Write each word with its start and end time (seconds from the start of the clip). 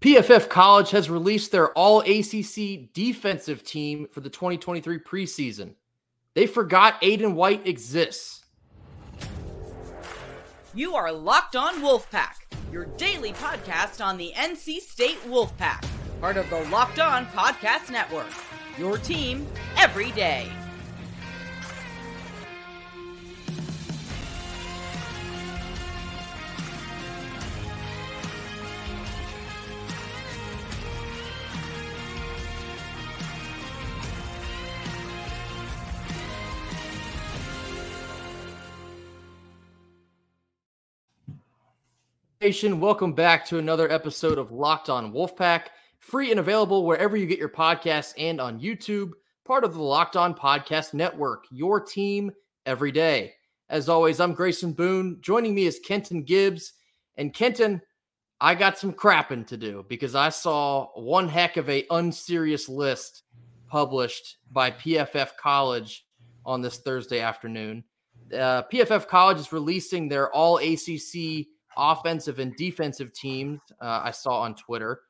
PFF 0.00 0.48
College 0.48 0.92
has 0.92 1.10
released 1.10 1.52
their 1.52 1.72
all 1.72 2.00
ACC 2.00 2.90
defensive 2.94 3.62
team 3.62 4.06
for 4.10 4.20
the 4.20 4.30
2023 4.30 4.98
preseason. 4.98 5.74
They 6.34 6.46
forgot 6.46 7.02
Aydan 7.02 7.34
White 7.34 7.66
exists. 7.66 8.46
You 10.72 10.94
are 10.94 11.12
Locked 11.12 11.54
On 11.54 11.82
Wolfpack, 11.82 12.36
your 12.72 12.86
daily 12.96 13.32
podcast 13.32 14.02
on 14.02 14.16
the 14.16 14.32
NC 14.36 14.78
State 14.78 15.18
Wolfpack, 15.26 15.84
part 16.18 16.38
of 16.38 16.48
the 16.48 16.62
Locked 16.70 17.00
On 17.00 17.26
Podcast 17.26 17.90
Network. 17.90 18.30
Your 18.78 18.96
team 18.96 19.46
every 19.76 20.12
day. 20.12 20.50
Nation, 42.42 42.80
welcome 42.80 43.12
back 43.12 43.44
to 43.44 43.58
another 43.58 43.92
episode 43.92 44.38
of 44.38 44.50
Locked 44.50 44.88
On 44.88 45.12
Wolfpack, 45.12 45.64
free 45.98 46.30
and 46.30 46.40
available 46.40 46.86
wherever 46.86 47.14
you 47.14 47.26
get 47.26 47.38
your 47.38 47.50
podcasts 47.50 48.14
and 48.16 48.40
on 48.40 48.58
YouTube, 48.58 49.10
part 49.44 49.62
of 49.62 49.74
the 49.74 49.82
Locked 49.82 50.16
On 50.16 50.34
Podcast 50.34 50.94
Network, 50.94 51.44
your 51.50 51.82
team 51.82 52.32
every 52.64 52.92
day. 52.92 53.34
As 53.68 53.90
always, 53.90 54.20
I'm 54.20 54.32
Grayson 54.32 54.72
Boone. 54.72 55.18
Joining 55.20 55.54
me 55.54 55.66
is 55.66 55.80
Kenton 55.80 56.22
Gibbs. 56.22 56.72
And 57.18 57.34
Kenton, 57.34 57.82
I 58.40 58.54
got 58.54 58.78
some 58.78 58.94
crapping 58.94 59.46
to 59.48 59.58
do 59.58 59.84
because 59.86 60.14
I 60.14 60.30
saw 60.30 60.86
one 60.94 61.28
heck 61.28 61.58
of 61.58 61.68
a 61.68 61.84
unserious 61.90 62.70
list 62.70 63.24
published 63.68 64.38
by 64.50 64.70
PFF 64.70 65.36
College 65.36 66.06
on 66.46 66.62
this 66.62 66.78
Thursday 66.78 67.20
afternoon. 67.20 67.84
Uh, 68.32 68.62
PFF 68.72 69.08
College 69.08 69.40
is 69.40 69.52
releasing 69.52 70.08
their 70.08 70.32
all 70.34 70.56
ACC 70.56 71.48
offensive 71.76 72.38
and 72.38 72.54
defensive 72.56 73.12
teams 73.12 73.60
uh, 73.80 74.00
I 74.04 74.10
saw 74.10 74.40
on 74.40 74.54
Twitter. 74.54 75.02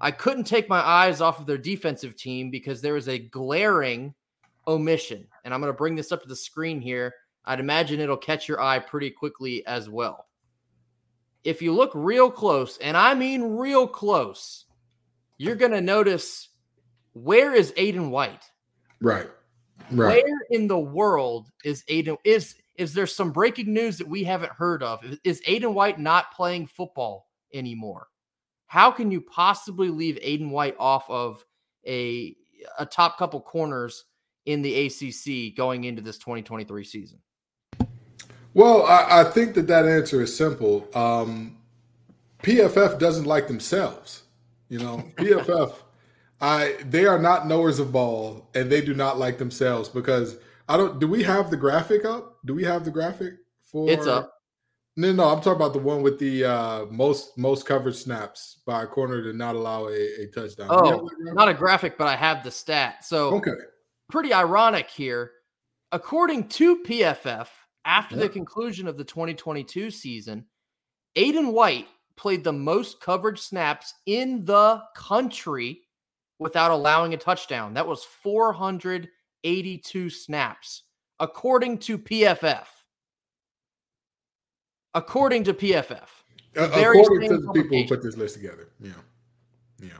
I 0.00 0.10
couldn't 0.10 0.44
take 0.44 0.68
my 0.68 0.80
eyes 0.80 1.20
off 1.20 1.40
of 1.40 1.46
their 1.46 1.58
defensive 1.58 2.16
team 2.16 2.50
because 2.50 2.80
there 2.80 2.94
was 2.94 3.08
a 3.08 3.18
glaring 3.18 4.14
omission. 4.68 5.26
And 5.44 5.54
I'm 5.54 5.60
going 5.60 5.72
to 5.72 5.76
bring 5.76 5.94
this 5.96 6.12
up 6.12 6.22
to 6.22 6.28
the 6.28 6.36
screen 6.36 6.80
here. 6.80 7.14
I'd 7.44 7.60
imagine 7.60 8.00
it'll 8.00 8.16
catch 8.16 8.48
your 8.48 8.60
eye 8.60 8.78
pretty 8.78 9.10
quickly 9.10 9.66
as 9.66 9.88
well. 9.88 10.26
If 11.44 11.62
you 11.62 11.72
look 11.72 11.92
real 11.94 12.30
close, 12.30 12.76
and 12.78 12.96
I 12.96 13.14
mean 13.14 13.56
real 13.56 13.86
close, 13.86 14.64
you're 15.38 15.54
going 15.54 15.72
to 15.72 15.80
notice 15.80 16.48
where 17.12 17.54
is 17.54 17.72
Aydan 17.72 18.10
White? 18.10 18.42
Right. 19.00 19.28
Right. 19.90 20.24
Where 20.24 20.38
in 20.50 20.66
the 20.66 20.78
world 20.78 21.48
is 21.64 21.84
Aydan 21.88 22.16
Is 22.24 22.56
is 22.78 22.94
there 22.94 23.06
some 23.06 23.32
breaking 23.32 23.72
news 23.72 23.98
that 23.98 24.08
we 24.08 24.24
haven't 24.24 24.52
heard 24.52 24.82
of? 24.82 25.04
Is 25.24 25.40
Aydan 25.42 25.72
White 25.72 25.98
not 25.98 26.32
playing 26.32 26.66
football 26.66 27.28
anymore? 27.52 28.08
How 28.66 28.90
can 28.90 29.10
you 29.10 29.20
possibly 29.20 29.88
leave 29.88 30.16
Aydan 30.16 30.50
White 30.50 30.76
off 30.78 31.08
of 31.08 31.44
a 31.86 32.36
a 32.78 32.86
top 32.86 33.18
couple 33.18 33.40
corners 33.40 34.04
in 34.46 34.62
the 34.62 34.86
ACC 34.86 35.56
going 35.56 35.84
into 35.84 36.02
this 36.02 36.18
2023 36.18 36.84
season? 36.84 37.18
Well, 38.54 38.84
I, 38.86 39.20
I 39.20 39.24
think 39.24 39.54
that 39.54 39.66
that 39.66 39.86
answer 39.86 40.22
is 40.22 40.34
simple. 40.34 40.88
Um, 40.94 41.58
PFF 42.42 42.98
doesn't 42.98 43.26
like 43.26 43.48
themselves. 43.48 44.22
You 44.68 44.78
know, 44.78 45.04
PFF, 45.16 45.74
I 46.40 46.76
they 46.88 47.06
are 47.06 47.18
not 47.18 47.46
knowers 47.46 47.78
of 47.78 47.92
ball, 47.92 48.48
and 48.54 48.70
they 48.70 48.80
do 48.80 48.94
not 48.94 49.18
like 49.18 49.38
themselves 49.38 49.88
because 49.88 50.36
I 50.68 50.76
don't. 50.76 50.98
Do 50.98 51.06
we 51.06 51.22
have 51.22 51.50
the 51.50 51.56
graphic 51.56 52.04
up? 52.04 52.38
Do 52.44 52.54
we 52.54 52.64
have 52.64 52.84
the 52.84 52.90
graphic 52.90 53.34
for? 53.62 53.88
It's 53.88 54.06
up. 54.06 54.32
No, 54.98 55.12
no, 55.12 55.24
I'm 55.24 55.42
talking 55.42 55.56
about 55.56 55.74
the 55.74 55.78
one 55.78 56.02
with 56.02 56.18
the 56.18 56.44
uh, 56.44 56.86
most 56.86 57.36
most 57.36 57.66
coverage 57.66 57.96
snaps 57.96 58.60
by 58.66 58.82
a 58.82 58.86
corner 58.86 59.22
to 59.22 59.32
not 59.32 59.54
allow 59.54 59.88
a, 59.88 60.22
a 60.22 60.26
touchdown. 60.34 60.68
Oh, 60.70 61.08
not 61.20 61.48
a 61.48 61.54
graphic, 61.54 61.98
but 61.98 62.08
I 62.08 62.16
have 62.16 62.42
the 62.42 62.50
stat. 62.50 63.04
So 63.04 63.34
okay, 63.34 63.52
pretty 64.10 64.32
ironic 64.32 64.88
here. 64.88 65.32
According 65.92 66.48
to 66.48 66.82
PFF, 66.82 67.46
after 67.84 68.16
the 68.16 68.28
conclusion 68.28 68.88
of 68.88 68.96
the 68.96 69.04
2022 69.04 69.90
season, 69.90 70.46
Aydan 71.16 71.52
White 71.52 71.86
played 72.16 72.42
the 72.42 72.52
most 72.52 73.00
coverage 73.00 73.38
snaps 73.38 73.94
in 74.06 74.44
the 74.44 74.82
country 74.96 75.82
without 76.38 76.70
allowing 76.70 77.14
a 77.14 77.16
touchdown. 77.16 77.74
That 77.74 77.86
was 77.86 78.02
400 78.02 79.08
82 79.46 80.10
snaps, 80.10 80.82
according 81.20 81.78
to 81.78 81.98
PFF. 81.98 82.66
According 84.94 85.44
to 85.44 85.54
PFF. 85.54 86.08
Uh, 86.56 86.68
according 86.72 87.30
to 87.30 87.38
the 87.38 87.52
people 87.52 87.78
who 87.78 87.86
put 87.86 88.02
this 88.02 88.16
list 88.16 88.34
together. 88.34 88.70
Yeah. 88.80 88.92
Yeah. 89.80 89.98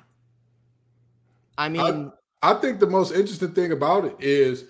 I 1.57 1.69
mean, 1.69 2.12
I, 2.43 2.51
I 2.51 2.55
think 2.55 2.81
the 2.81 2.87
most 2.87 3.12
interesting 3.12 3.53
thing 3.53 3.73
about 3.73 4.05
it 4.05 4.17
is 4.19 4.65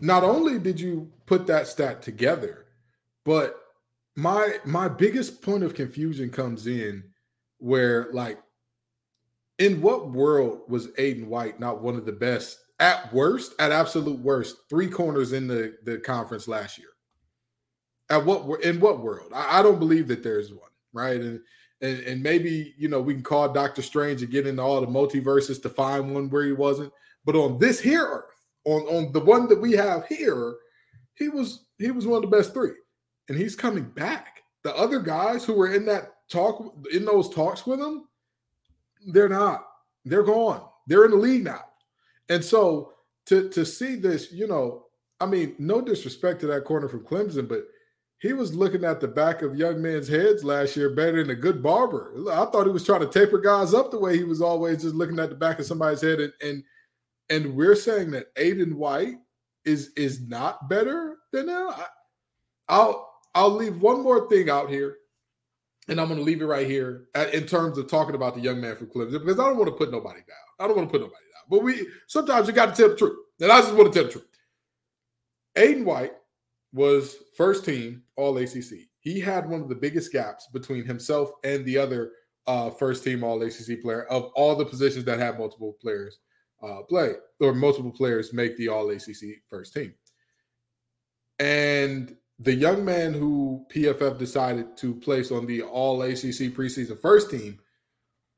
not 0.00 0.24
only 0.24 0.58
did 0.58 0.80
you 0.80 1.10
put 1.26 1.46
that 1.48 1.66
stat 1.66 2.02
together, 2.02 2.66
but 3.24 3.60
my 4.16 4.58
my 4.64 4.88
biggest 4.88 5.42
point 5.42 5.64
of 5.64 5.74
confusion 5.74 6.30
comes 6.30 6.66
in 6.66 7.04
where 7.58 8.08
like 8.12 8.38
in 9.58 9.80
what 9.80 10.10
world 10.10 10.62
was 10.68 10.88
Aydan 10.88 11.26
White 11.26 11.58
not 11.58 11.82
one 11.82 11.96
of 11.96 12.04
the 12.04 12.12
best 12.12 12.63
at 12.80 13.12
worst, 13.12 13.54
at 13.58 13.72
absolute 13.72 14.18
worst, 14.20 14.56
three 14.68 14.88
corners 14.88 15.32
in 15.32 15.46
the, 15.46 15.76
the 15.84 15.98
conference 15.98 16.48
last 16.48 16.78
year. 16.78 16.88
At 18.10 18.24
what 18.24 18.62
in 18.62 18.80
what 18.80 19.00
world? 19.00 19.32
I, 19.34 19.60
I 19.60 19.62
don't 19.62 19.78
believe 19.78 20.08
that 20.08 20.22
there's 20.22 20.52
one, 20.52 20.70
right? 20.92 21.20
And, 21.20 21.40
and 21.80 22.00
and 22.00 22.22
maybe 22.22 22.74
you 22.76 22.88
know 22.88 23.00
we 23.00 23.14
can 23.14 23.22
call 23.22 23.48
Doctor 23.48 23.80
Strange 23.80 24.22
and 24.22 24.30
get 24.30 24.46
into 24.46 24.62
all 24.62 24.80
the 24.80 24.86
multiverses 24.86 25.60
to 25.62 25.70
find 25.70 26.12
one 26.12 26.28
where 26.28 26.44
he 26.44 26.52
wasn't. 26.52 26.92
But 27.24 27.36
on 27.36 27.58
this 27.58 27.80
here 27.80 28.04
earth, 28.04 28.24
on 28.64 28.82
on 28.82 29.12
the 29.12 29.20
one 29.20 29.48
that 29.48 29.60
we 29.60 29.72
have 29.72 30.06
here, 30.06 30.54
he 31.14 31.30
was 31.30 31.64
he 31.78 31.90
was 31.90 32.06
one 32.06 32.22
of 32.22 32.30
the 32.30 32.36
best 32.36 32.52
three, 32.52 32.74
and 33.28 33.38
he's 33.38 33.56
coming 33.56 33.84
back. 33.84 34.42
The 34.62 34.74
other 34.76 35.00
guys 35.00 35.44
who 35.44 35.54
were 35.54 35.74
in 35.74 35.86
that 35.86 36.12
talk 36.30 36.74
in 36.92 37.06
those 37.06 37.30
talks 37.30 37.66
with 37.66 37.80
him, 37.80 38.06
they're 39.06 39.28
not. 39.28 39.64
They're 40.04 40.22
gone. 40.22 40.62
They're 40.86 41.06
in 41.06 41.12
the 41.12 41.16
league 41.16 41.44
now. 41.44 41.64
And 42.28 42.44
so 42.44 42.92
to 43.26 43.48
to 43.50 43.64
see 43.64 43.96
this, 43.96 44.32
you 44.32 44.46
know, 44.46 44.86
I 45.20 45.26
mean, 45.26 45.54
no 45.58 45.80
disrespect 45.80 46.40
to 46.40 46.46
that 46.48 46.64
corner 46.64 46.88
from 46.88 47.04
Clemson, 47.04 47.48
but 47.48 47.64
he 48.18 48.32
was 48.32 48.54
looking 48.54 48.84
at 48.84 49.00
the 49.00 49.08
back 49.08 49.42
of 49.42 49.56
young 49.56 49.82
men's 49.82 50.08
heads 50.08 50.44
last 50.44 50.76
year 50.76 50.90
better 50.90 51.22
than 51.22 51.30
a 51.30 51.38
good 51.38 51.62
barber. 51.62 52.14
I 52.30 52.46
thought 52.46 52.66
he 52.66 52.72
was 52.72 52.84
trying 52.84 53.00
to 53.00 53.06
taper 53.06 53.38
guys 53.38 53.74
up 53.74 53.90
the 53.90 53.98
way 53.98 54.16
he 54.16 54.24
was 54.24 54.40
always 54.40 54.82
just 54.82 54.94
looking 54.94 55.18
at 55.18 55.28
the 55.28 55.34
back 55.34 55.58
of 55.58 55.66
somebody's 55.66 56.00
head. 56.00 56.20
And 56.20 56.32
and, 56.40 56.64
and 57.30 57.54
we're 57.54 57.76
saying 57.76 58.10
that 58.12 58.34
Aydan 58.36 58.74
White 58.74 59.16
is 59.64 59.90
is 59.96 60.26
not 60.28 60.68
better 60.68 61.18
than 61.32 61.48
him. 61.48 61.68
I, 61.70 61.86
I'll 62.68 63.12
I'll 63.34 63.50
leave 63.50 63.80
one 63.80 64.02
more 64.02 64.28
thing 64.28 64.48
out 64.48 64.70
here, 64.70 64.96
and 65.88 66.00
I'm 66.00 66.08
going 66.08 66.18
to 66.18 66.24
leave 66.24 66.40
it 66.40 66.46
right 66.46 66.66
here 66.66 67.06
at, 67.14 67.34
in 67.34 67.46
terms 67.46 67.78
of 67.78 67.88
talking 67.88 68.14
about 68.14 68.34
the 68.34 68.40
young 68.40 68.60
man 68.60 68.76
from 68.76 68.86
Clemson 68.86 69.12
because 69.12 69.40
I 69.40 69.48
don't 69.48 69.58
want 69.58 69.68
to 69.68 69.76
put 69.76 69.90
nobody 69.90 70.20
down. 70.20 70.36
I 70.60 70.66
don't 70.66 70.76
want 70.76 70.88
to 70.88 70.92
put 70.92 71.02
nobody 71.02 71.23
but 71.48 71.62
we 71.62 71.86
sometimes 72.06 72.46
you 72.46 72.52
got 72.52 72.74
to 72.74 72.82
tell 72.82 72.90
the 72.90 72.96
truth. 72.96 73.18
And 73.40 73.50
I 73.50 73.60
just 73.60 73.74
want 73.74 73.92
to 73.92 73.98
tell 73.98 74.06
the 74.06 74.12
truth. 74.12 74.28
Aydan 75.56 75.84
White 75.84 76.12
was 76.72 77.16
first 77.36 77.64
team 77.64 78.02
All 78.16 78.36
ACC. 78.36 78.88
He 79.00 79.20
had 79.20 79.48
one 79.48 79.60
of 79.60 79.68
the 79.68 79.74
biggest 79.74 80.12
gaps 80.12 80.48
between 80.52 80.84
himself 80.84 81.30
and 81.44 81.64
the 81.64 81.78
other 81.78 82.12
uh, 82.46 82.70
first 82.70 83.04
team 83.04 83.24
All 83.24 83.42
ACC 83.42 83.80
player 83.82 84.04
of 84.04 84.30
all 84.34 84.56
the 84.56 84.66
positions 84.66 85.04
that 85.04 85.18
have 85.18 85.38
multiple 85.38 85.76
players 85.80 86.18
uh, 86.62 86.82
play 86.88 87.12
or 87.40 87.54
multiple 87.54 87.92
players 87.92 88.32
make 88.32 88.56
the 88.56 88.68
All 88.68 88.90
ACC 88.90 89.42
first 89.48 89.74
team. 89.74 89.94
And 91.38 92.16
the 92.38 92.54
young 92.54 92.84
man 92.84 93.12
who 93.12 93.64
PFF 93.72 94.18
decided 94.18 94.76
to 94.78 94.94
place 94.94 95.30
on 95.30 95.46
the 95.46 95.62
All 95.62 96.02
ACC 96.02 96.52
preseason 96.52 97.00
first 97.00 97.30
team 97.30 97.58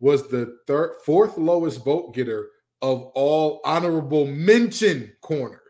was 0.01 0.29
the 0.29 0.59
third, 0.67 0.97
fourth 1.05 1.39
lowest 1.39 1.85
vote 1.85 2.15
getter 2.15 2.51
of 2.83 3.03
all 3.15 3.61
honorable 3.65 4.27
mention 4.27 5.13
corners. 5.21 5.61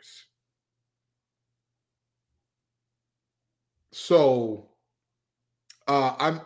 So 3.93 4.69
uh, 5.89 6.15
I'm 6.19 6.41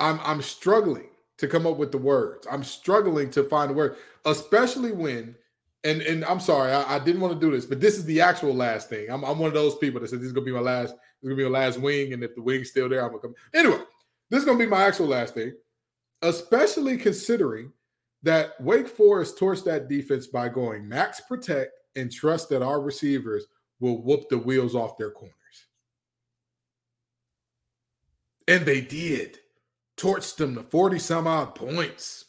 I'm 0.00 0.18
I'm 0.24 0.42
struggling 0.42 1.08
to 1.38 1.48
come 1.48 1.66
up 1.66 1.76
with 1.76 1.92
the 1.92 1.98
words. 1.98 2.46
I'm 2.50 2.64
struggling 2.64 3.30
to 3.30 3.44
find 3.44 3.70
a 3.70 3.74
word, 3.74 3.96
especially 4.24 4.92
when 4.92 5.36
and 5.84 6.02
and 6.02 6.24
I'm 6.24 6.40
sorry, 6.40 6.72
I, 6.72 6.96
I, 6.96 6.98
didn't 6.98 7.20
want 7.20 7.34
to 7.34 7.40
do 7.40 7.54
this, 7.54 7.64
but 7.64 7.80
this 7.80 7.96
is 7.96 8.04
the 8.06 8.20
actual 8.20 8.54
last 8.54 8.88
thing. 8.88 9.08
I'm, 9.08 9.24
I'm 9.24 9.38
one 9.38 9.48
of 9.48 9.54
those 9.54 9.76
people 9.76 10.00
that 10.00 10.08
said 10.08 10.18
this 10.18 10.26
is 10.26 10.32
gonna 10.32 10.46
be 10.46 10.52
my 10.52 10.60
last, 10.60 10.94
this 11.22 11.22
is 11.22 11.28
gonna 11.28 11.36
be 11.36 11.44
my 11.44 11.60
last 11.60 11.78
wing, 11.78 12.12
and 12.12 12.24
if 12.24 12.34
the 12.34 12.42
wing's 12.42 12.70
still 12.70 12.88
there, 12.88 13.02
I'm 13.02 13.10
gonna 13.10 13.20
come. 13.20 13.34
Anyway, 13.54 13.80
this 14.30 14.40
is 14.40 14.44
gonna 14.44 14.58
be 14.58 14.66
my 14.66 14.82
actual 14.82 15.06
last 15.06 15.34
thing, 15.34 15.52
especially 16.22 16.96
considering 16.96 17.72
that 18.26 18.60
Wake 18.60 18.88
Forest 18.88 19.38
torched 19.38 19.62
that 19.64 19.88
defense 19.88 20.26
by 20.26 20.48
going 20.48 20.88
max 20.88 21.20
protect 21.20 21.70
and 21.94 22.10
trust 22.10 22.48
that 22.48 22.60
our 22.60 22.80
receivers 22.80 23.46
will 23.78 24.02
whoop 24.02 24.28
the 24.28 24.36
wheels 24.36 24.74
off 24.74 24.98
their 24.98 25.12
corners. 25.12 25.32
And 28.48 28.66
they 28.66 28.80
did. 28.80 29.38
Torched 29.96 30.36
them 30.36 30.56
to 30.56 30.64
40 30.64 30.98
some 30.98 31.28
odd 31.28 31.54
points. 31.54 32.24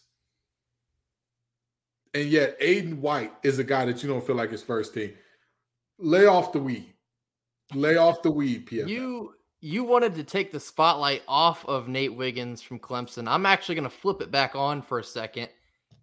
And 2.14 2.30
yet, 2.30 2.60
Aydan 2.62 3.00
White 3.00 3.34
is 3.42 3.58
a 3.58 3.64
guy 3.64 3.86
that 3.86 4.04
you 4.04 4.10
don't 4.10 4.26
feel 4.26 4.36
like 4.36 4.52
his 4.52 4.64
first 4.64 4.94
team. 4.94 5.14
Lay 5.98 6.28
off 6.28 6.52
the 6.52 6.60
weed. 6.60 6.94
Lay 7.74 7.98
off 7.98 8.22
the 8.22 8.32
weed, 8.32 8.68
PFF. 8.68 8.88
You 8.88 9.34
you 9.62 9.84
wanted 9.84 10.14
to 10.16 10.24
take 10.24 10.52
the 10.52 10.60
spotlight 10.60 11.24
off 11.28 11.66
of 11.66 11.88
Nate 11.88 12.16
Wiggins 12.16 12.62
from 12.62 12.78
Clemson. 12.78 13.28
I'm 13.28 13.48
actually 13.48 13.74
going 13.74 13.90
to 13.90 13.96
flip 13.96 14.22
it 14.22 14.30
back 14.30 14.56
on 14.56 14.84
for 14.84 15.00
a 15.00 15.04
second 15.04 15.50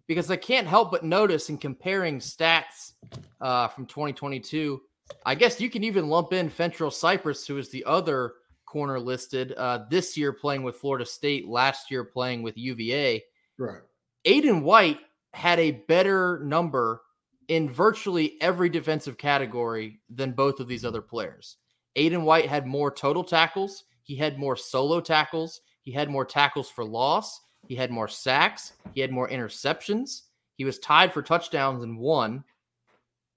because 0.07 0.29
I 0.29 0.35
can't 0.35 0.67
help 0.67 0.91
but 0.91 1.03
notice 1.03 1.49
in 1.49 1.57
comparing 1.57 2.19
stats 2.19 2.93
uh, 3.41 3.67
from 3.67 3.85
2022. 3.85 4.81
I 5.25 5.35
guess 5.35 5.61
you 5.61 5.69
can 5.69 5.83
even 5.83 6.07
lump 6.07 6.33
in 6.33 6.49
Fentrell 6.49 6.93
Cypress, 6.93 7.45
who 7.45 7.57
is 7.57 7.69
the 7.69 7.83
other 7.85 8.33
corner 8.65 8.99
listed 8.99 9.53
uh, 9.53 9.85
this 9.89 10.17
year 10.17 10.33
playing 10.33 10.63
with 10.63 10.77
Florida 10.77 11.05
State, 11.05 11.47
last 11.47 11.91
year 11.91 12.03
playing 12.03 12.43
with 12.43 12.57
UVA. 12.57 13.23
Right. 13.57 13.81
Aydan 14.25 14.63
White 14.63 14.99
had 15.33 15.59
a 15.59 15.71
better 15.71 16.41
number 16.43 17.01
in 17.47 17.69
virtually 17.69 18.37
every 18.41 18.69
defensive 18.69 19.17
category 19.17 19.99
than 20.09 20.31
both 20.31 20.59
of 20.59 20.67
these 20.67 20.85
other 20.85 21.01
players. 21.01 21.57
Aydan 21.95 22.23
White 22.23 22.47
had 22.47 22.65
more 22.65 22.91
total 22.91 23.23
tackles, 23.23 23.83
he 24.03 24.15
had 24.15 24.37
more 24.37 24.55
solo 24.55 24.99
tackles, 24.99 25.61
he 25.81 25.91
had 25.91 26.09
more 26.09 26.25
tackles 26.25 26.69
for 26.69 26.83
loss, 26.83 27.39
he 27.67 27.75
had 27.75 27.91
more 27.91 28.07
sacks, 28.07 28.73
he 28.93 29.01
had 29.01 29.11
more 29.11 29.29
interceptions. 29.29 30.21
He 30.57 30.65
was 30.65 30.79
tied 30.79 31.13
for 31.13 31.21
touchdowns 31.21 31.83
and 31.83 31.99
one. 31.99 32.43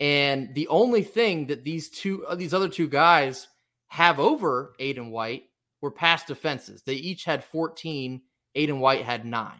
And 0.01 0.55
the 0.55 0.69
only 0.69 1.03
thing 1.03 1.47
that 1.49 1.65
these 1.65 1.89
two 1.89 2.25
uh, 2.27 2.37
these 2.37 2.55
other 2.55 2.69
two 2.69 2.89
guys 2.89 3.49
have 3.89 4.21
over 4.21 4.75
Aydan 4.79 5.11
White 5.11 5.45
were 5.81 5.91
pass 5.91 6.25
defenses. 6.25 6.83
They 6.83 6.95
each 6.95 7.25
had 7.25 7.43
14, 7.43 8.21
Aydan 8.57 8.79
White 8.79 9.05
had 9.05 9.25
9, 9.25 9.53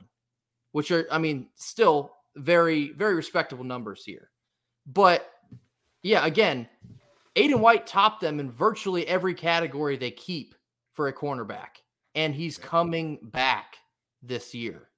which 0.73 0.91
are 0.91 1.07
I 1.11 1.19
mean, 1.19 1.49
still 1.57 2.15
very 2.37 2.93
very 2.93 3.15
respectable 3.15 3.65
numbers 3.65 4.05
here. 4.05 4.31
But 4.87 5.29
yeah, 6.03 6.25
again, 6.25 6.69
Aydan 7.35 7.59
White 7.59 7.87
topped 7.87 8.21
them 8.21 8.39
in 8.39 8.53
virtually 8.53 9.07
every 9.09 9.35
category 9.35 9.97
they 9.97 10.13
keep 10.13 10.55
for 10.93 11.09
a 11.09 11.13
cornerback, 11.13 11.83
and 12.15 12.33
he's 12.33 12.59
coming 12.59 13.19
back 13.23 13.79
this 14.23 14.55
year. 14.55 14.89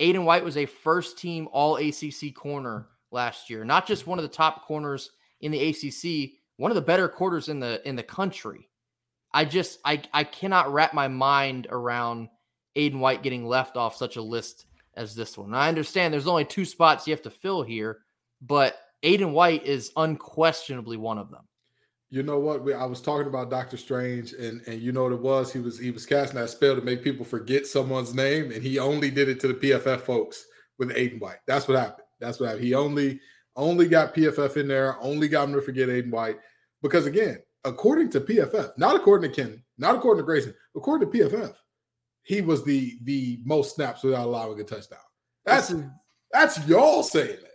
Aydan 0.00 0.24
White 0.24 0.44
was 0.44 0.56
a 0.56 0.66
first 0.66 1.18
team 1.18 1.48
all 1.52 1.76
ACC 1.76 2.34
corner 2.34 2.88
last 3.10 3.50
year, 3.50 3.64
not 3.64 3.86
just 3.86 4.06
one 4.06 4.18
of 4.18 4.22
the 4.22 4.28
top 4.28 4.66
corners 4.66 5.10
in 5.40 5.52
the 5.52 5.68
ACC, 5.68 6.32
one 6.56 6.70
of 6.70 6.74
the 6.74 6.80
better 6.80 7.08
quarters 7.08 7.48
in 7.48 7.60
the 7.60 7.86
in 7.88 7.96
the 7.96 8.02
country. 8.02 8.68
I 9.32 9.44
just 9.44 9.78
I 9.84 10.02
I 10.12 10.24
cannot 10.24 10.72
wrap 10.72 10.94
my 10.94 11.08
mind 11.08 11.66
around 11.70 12.28
Aydan 12.76 12.98
White 12.98 13.22
getting 13.22 13.46
left 13.46 13.76
off 13.76 13.96
such 13.96 14.16
a 14.16 14.22
list 14.22 14.66
as 14.94 15.14
this 15.14 15.36
one. 15.36 15.54
I 15.54 15.68
understand 15.68 16.12
there's 16.12 16.26
only 16.26 16.44
two 16.44 16.64
spots 16.64 17.06
you 17.06 17.12
have 17.12 17.22
to 17.22 17.30
fill 17.30 17.62
here, 17.62 18.00
but 18.42 18.78
Aydan 19.02 19.32
White 19.32 19.64
is 19.66 19.92
unquestionably 19.96 20.96
one 20.96 21.18
of 21.18 21.30
them. 21.30 21.44
You 22.12 22.24
know 22.24 22.40
what? 22.40 22.68
I 22.72 22.86
was 22.86 23.00
talking 23.00 23.28
about 23.28 23.50
Doctor 23.50 23.76
Strange, 23.76 24.32
and 24.32 24.60
and 24.66 24.80
you 24.80 24.90
know 24.90 25.04
what 25.04 25.12
it 25.12 25.20
was. 25.20 25.52
He 25.52 25.60
was 25.60 25.78
he 25.78 25.92
was 25.92 26.06
casting 26.06 26.40
that 26.40 26.50
spell 26.50 26.74
to 26.74 26.82
make 26.82 27.04
people 27.04 27.24
forget 27.24 27.66
someone's 27.66 28.14
name, 28.14 28.50
and 28.50 28.62
he 28.62 28.80
only 28.80 29.10
did 29.12 29.28
it 29.28 29.38
to 29.40 29.48
the 29.48 29.54
PFF 29.54 30.00
folks 30.00 30.44
with 30.78 30.90
Aydan 30.90 31.20
White. 31.20 31.38
That's 31.46 31.68
what 31.68 31.78
happened. 31.78 32.06
That's 32.18 32.40
what 32.40 32.46
happened. 32.46 32.64
He 32.64 32.74
only 32.74 33.20
only 33.54 33.86
got 33.86 34.14
PFF 34.14 34.56
in 34.56 34.66
there, 34.66 34.96
only 35.00 35.28
got 35.28 35.48
him 35.48 35.54
to 35.54 35.60
forget 35.60 35.88
Aydan 35.88 36.10
White, 36.10 36.38
because 36.82 37.06
again, 37.06 37.38
according 37.64 38.10
to 38.10 38.20
PFF, 38.20 38.76
not 38.76 38.96
according 38.96 39.30
to 39.30 39.42
Ken, 39.42 39.62
not 39.78 39.94
according 39.94 40.22
to 40.22 40.26
Grayson, 40.26 40.54
according 40.74 41.08
to 41.08 41.18
PFF, 41.18 41.54
he 42.22 42.40
was 42.40 42.64
the 42.64 42.98
the 43.04 43.40
most 43.44 43.76
snaps 43.76 44.02
without 44.02 44.26
allowing 44.26 44.60
a 44.60 44.64
touchdown. 44.64 44.98
That's 45.44 45.72
that's 46.32 46.66
y'all 46.66 47.04
saying 47.04 47.38
this. 47.40 47.49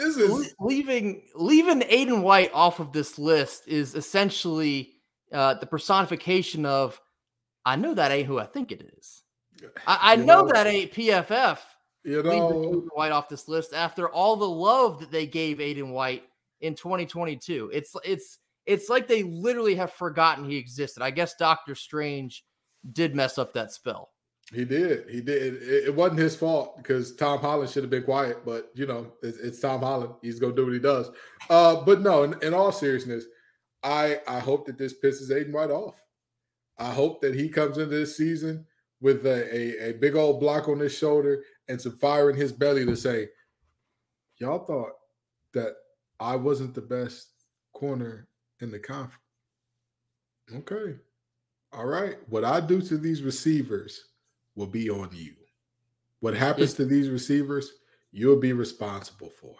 This 0.00 0.16
is 0.16 0.54
leaving 0.58 1.22
leaving 1.34 1.80
Aydan 1.80 2.22
White 2.22 2.50
off 2.54 2.80
of 2.80 2.90
this 2.90 3.18
list 3.18 3.68
is 3.68 3.94
essentially 3.94 4.94
uh, 5.30 5.54
the 5.54 5.66
personification 5.66 6.64
of 6.64 6.98
I 7.66 7.76
know 7.76 7.92
that 7.92 8.10
ain't 8.10 8.26
who 8.26 8.38
I 8.38 8.46
think 8.46 8.72
it 8.72 8.90
is. 8.96 9.22
I, 9.86 10.12
I 10.12 10.16
know, 10.16 10.46
know, 10.46 10.52
that 10.52 10.66
ain't 10.66 10.92
PFF. 10.92 11.58
You 12.04 12.22
know, 12.22 12.88
White 12.94 13.12
off 13.12 13.28
this 13.28 13.46
list 13.46 13.74
after 13.74 14.08
all 14.08 14.36
the 14.36 14.48
love 14.48 15.00
that 15.00 15.10
they 15.10 15.26
gave 15.26 15.58
Aydan 15.58 15.92
White 15.92 16.22
in 16.62 16.74
2022. 16.74 17.70
It's 17.74 17.94
it's 18.02 18.38
it's 18.64 18.88
like 18.88 19.06
they 19.06 19.22
literally 19.22 19.74
have 19.74 19.92
forgotten 19.92 20.48
he 20.48 20.56
existed. 20.56 21.02
I 21.02 21.10
guess 21.10 21.34
Doctor 21.34 21.74
Strange 21.74 22.42
did 22.90 23.14
mess 23.14 23.36
up 23.36 23.52
that 23.52 23.70
spell. 23.70 24.12
He 24.52 24.64
did. 24.64 25.08
He 25.08 25.20
did. 25.20 25.62
It, 25.62 25.84
it, 25.88 25.94
wasn't 25.94 26.18
his 26.18 26.34
fault 26.34 26.76
because 26.76 27.14
Tom 27.14 27.38
Holland 27.38 27.70
should 27.70 27.84
have 27.84 27.90
been 27.90 28.02
quiet, 28.02 28.44
but 28.44 28.70
you 28.74 28.84
know, 28.84 29.12
it's, 29.22 29.38
it's 29.38 29.60
Tom 29.60 29.80
Holland. 29.80 30.14
He's 30.22 30.40
gonna 30.40 30.54
do 30.54 30.64
what 30.64 30.74
he 30.74 30.80
does. 30.80 31.08
Uh, 31.48 31.76
but 31.84 32.00
no, 32.00 32.24
in, 32.24 32.34
in, 32.42 32.52
all 32.52 32.72
seriousness, 32.72 33.24
I 33.84 34.20
I 34.26 34.40
hope 34.40 34.66
that 34.66 34.76
this 34.76 34.94
pisses 35.02 35.30
Aydan 35.30 35.52
White 35.52 35.70
off. 35.70 36.02
I 36.78 36.90
hope 36.90 37.20
that 37.20 37.34
he 37.34 37.48
comes 37.48 37.78
into 37.78 37.90
this 37.90 38.16
season 38.16 38.66
with 39.00 39.24
a, 39.24 39.54
a, 39.54 39.90
a 39.90 39.92
big 39.92 40.16
old 40.16 40.40
block 40.40 40.68
on 40.68 40.80
his 40.80 40.96
shoulder 40.96 41.44
and 41.68 41.80
some 41.80 41.96
fire 41.98 42.28
in 42.30 42.36
his 42.36 42.52
belly 42.52 42.84
to 42.86 42.96
say, 42.96 43.28
Y'all 44.38 44.64
thought 44.64 44.92
that 45.54 45.74
I 46.18 46.34
wasn't 46.34 46.74
the 46.74 46.80
best 46.80 47.28
corner 47.72 48.26
in 48.60 48.70
the 48.70 48.78
conference. 48.78 49.14
Okay. 50.54 50.96
All 51.72 51.86
right. 51.86 52.16
What 52.28 52.44
I 52.44 52.60
do 52.60 52.80
to 52.82 52.98
these 52.98 53.22
receivers 53.22 54.02
will 54.60 54.66
be 54.66 54.90
on 54.90 55.08
you. 55.12 55.32
What 56.20 56.34
happens 56.34 56.72
if, 56.72 56.76
to 56.76 56.84
these 56.84 57.08
receivers, 57.08 57.72
you'll 58.12 58.38
be 58.38 58.52
responsible 58.52 59.30
for. 59.40 59.56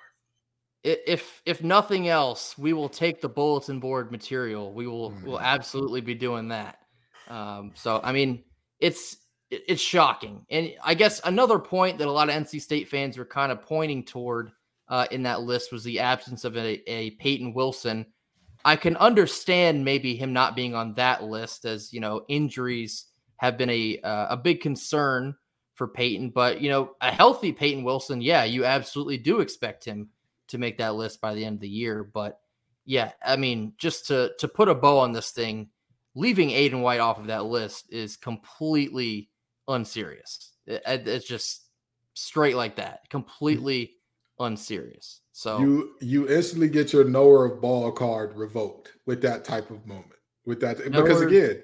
If 0.85 1.43
if 1.47 1.63
nothing 1.63 2.09
else, 2.09 2.57
we 2.57 2.73
will 2.73 2.89
take 2.89 3.21
the 3.21 3.29
bulletin 3.29 3.81
board 3.81 4.13
material. 4.13 4.73
We 4.73 4.87
will 4.87 5.11
mm. 5.11 5.25
will 5.25 5.37
mm-hmm. 5.37 5.45
absolutely 5.45 6.03
be 6.03 6.15
doing 6.15 6.49
that. 6.49 6.79
Um, 7.29 7.73
so 7.75 8.01
I 8.05 8.13
mean, 8.13 8.45
it's 8.79 9.17
it's 9.51 9.83
shocking, 9.83 10.47
and 10.51 10.73
I 10.85 10.95
guess 10.95 11.21
another 11.25 11.59
point 11.59 11.99
that 11.99 12.07
a 12.07 12.13
lot 12.13 12.29
of 12.29 12.35
NC 12.35 12.61
State 12.61 12.89
fans 12.89 13.19
were 13.19 13.25
kind 13.25 13.51
of 13.51 13.63
pointing 13.63 14.05
toward 14.05 14.53
uh, 14.89 15.07
in 15.11 15.23
that 15.25 15.43
list 15.43 15.73
was 15.73 15.85
the 15.85 16.01
absence 16.01 16.45
of 16.45 16.57
a, 16.57 16.91
a 16.91 17.11
Peyton 17.13 17.53
Wilson. 17.53 18.07
I 18.65 18.77
can 18.77 18.97
understand 18.97 19.85
maybe 19.85 20.15
him 20.15 20.33
not 20.33 20.57
being 20.57 20.75
on 20.75 20.95
that 20.95 21.25
list 21.25 21.65
as 21.65 21.93
you 21.93 22.01
know 22.01 22.25
injuries 22.29 23.07
have 23.41 23.57
been 23.57 23.71
a 23.71 23.99
uh, 24.01 24.27
a 24.31 24.37
big 24.37 24.61
concern 24.61 25.35
for 25.75 25.89
Peyton. 25.89 26.29
But 26.29 26.61
you 26.61 26.69
know, 26.69 26.91
a 27.01 27.11
healthy 27.11 27.53
Peyton 27.53 27.85
Wilson, 27.85 28.21
yeah, 28.21 28.45
you 28.45 28.67
absolutely 28.67 29.17
do 29.17 29.41
expect 29.41 29.83
him 29.83 30.11
to 30.49 30.59
make 30.59 30.77
that 30.77 30.95
list 30.95 31.23
by 31.23 31.33
the 31.33 31.43
end 31.43 31.55
of 31.55 31.61
the 31.63 31.69
year. 31.69 32.05
But 32.05 32.39
yeah, 32.85 33.13
I 33.25 33.37
mean, 33.37 33.73
just 33.79 34.07
to 34.09 34.33
to 34.39 34.47
put 34.47 34.69
a 34.69 34.75
bow 34.75 34.99
on 34.99 35.13
this 35.13 35.31
thing, 35.31 35.71
leaving 36.15 36.51
Aydan 36.51 36.83
White 36.83 37.01
off 37.01 37.19
of 37.19 37.29
that 37.29 37.47
list 37.47 37.91
is 37.91 38.19
completely 38.19 39.31
unserious. 39.69 40.53
It, 40.67 40.83
it's 40.87 41.27
just 41.27 41.63
straight 42.13 42.57
like 42.57 42.77
that, 42.77 43.09
completely 43.09 43.95
unserious. 44.39 45.23
So 45.33 45.61
you 45.61 45.95
you 46.03 46.29
instantly 46.29 46.69
get 46.69 46.93
your 46.93 47.05
knower 47.05 47.47
of 47.47 47.63
ball 47.63 47.91
card 47.91 48.37
revoked 48.37 48.93
with 49.07 49.23
that 49.23 49.47
type 49.47 49.71
of 49.71 49.87
moment. 49.87 50.13
With 50.45 50.61
that, 50.61 50.77
because 50.77 51.23
again, 51.23 51.63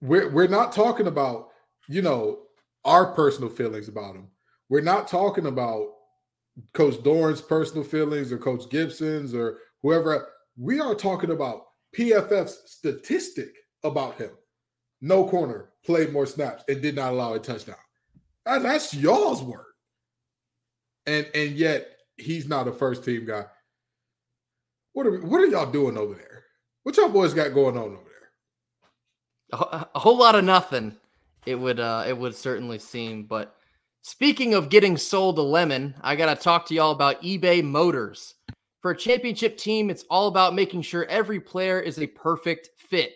we're 0.00 0.30
we're 0.30 0.48
not 0.48 0.72
talking 0.72 1.06
about 1.06 1.48
you 1.88 2.02
know 2.02 2.40
our 2.84 3.12
personal 3.12 3.50
feelings 3.50 3.88
about 3.88 4.14
him. 4.14 4.28
We're 4.68 4.80
not 4.80 5.08
talking 5.08 5.46
about 5.46 5.88
Coach 6.74 6.94
Doeren's 6.96 7.40
personal 7.40 7.84
feelings 7.84 8.32
or 8.32 8.38
Coach 8.38 8.68
Gibson's 8.70 9.34
or 9.34 9.58
whoever. 9.82 10.28
We 10.56 10.80
are 10.80 10.94
talking 10.94 11.30
about 11.30 11.62
PFF's 11.96 12.62
statistic 12.66 13.54
about 13.84 14.16
him. 14.16 14.30
No 15.00 15.28
corner 15.28 15.70
played 15.84 16.12
more 16.12 16.26
snaps 16.26 16.64
and 16.68 16.82
did 16.82 16.96
not 16.96 17.12
allow 17.12 17.34
a 17.34 17.38
touchdown. 17.38 17.76
that's 18.44 18.94
y'all's 18.94 19.42
word. 19.42 19.64
And 21.06 21.28
and 21.34 21.52
yet 21.52 21.88
he's 22.16 22.48
not 22.48 22.68
a 22.68 22.72
first 22.72 23.04
team 23.04 23.26
guy. 23.26 23.44
What 24.92 25.06
are 25.06 25.20
what 25.20 25.40
are 25.40 25.46
y'all 25.46 25.70
doing 25.70 25.96
over 25.96 26.14
there? 26.14 26.44
What 26.82 26.96
y'all 26.96 27.08
boys 27.08 27.34
got 27.34 27.54
going 27.54 27.76
on 27.76 27.84
over 27.84 28.07
a, 29.52 29.86
whole 29.94 30.18
lot 30.18 30.34
of 30.34 30.44
nothing. 30.44 30.96
It 31.46 31.54
would 31.54 31.80
uh, 31.80 32.04
it 32.06 32.16
would 32.16 32.34
certainly 32.34 32.78
seem. 32.78 33.24
But 33.24 33.54
speaking 34.02 34.54
of 34.54 34.68
getting 34.68 34.96
sold 34.96 35.38
a 35.38 35.42
lemon, 35.42 35.94
I 36.02 36.16
gotta 36.16 36.40
talk 36.40 36.66
to 36.66 36.74
y'all 36.74 36.92
about 36.92 37.22
eBay 37.22 37.62
Motors. 37.62 38.34
For 38.80 38.92
a 38.92 38.96
championship 38.96 39.56
team, 39.56 39.90
it's 39.90 40.04
all 40.08 40.28
about 40.28 40.54
making 40.54 40.82
sure 40.82 41.04
every 41.06 41.40
player 41.40 41.80
is 41.80 41.98
a 41.98 42.06
perfect 42.06 42.70
fit. 42.76 43.12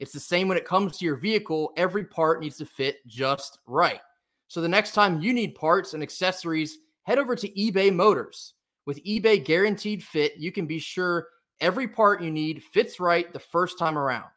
It's 0.00 0.12
the 0.12 0.20
same 0.20 0.48
when 0.48 0.56
it 0.56 0.64
comes 0.64 0.96
to 0.98 1.04
your 1.04 1.16
vehicle. 1.16 1.72
Every 1.76 2.04
part 2.04 2.40
needs 2.40 2.56
to 2.58 2.66
fit 2.66 3.06
just 3.06 3.58
right. 3.66 4.00
So 4.48 4.60
the 4.60 4.68
next 4.68 4.92
time 4.92 5.20
you 5.20 5.32
need 5.32 5.54
parts 5.54 5.94
and 5.94 6.02
accessories 6.02 6.78
head 7.04 7.18
over 7.18 7.36
to 7.36 7.48
eBay 7.50 7.94
Motors. 7.94 8.54
With 8.84 9.04
eBay 9.04 9.44
Guaranteed 9.44 10.02
Fit, 10.02 10.36
you 10.36 10.50
can 10.50 10.66
be 10.66 10.78
sure 10.78 11.28
every 11.60 11.86
part 11.86 12.22
you 12.22 12.30
need 12.30 12.62
fits 12.64 12.98
right 12.98 13.32
the 13.32 13.38
first 13.38 13.78
time 13.78 13.96
around. 13.96 14.30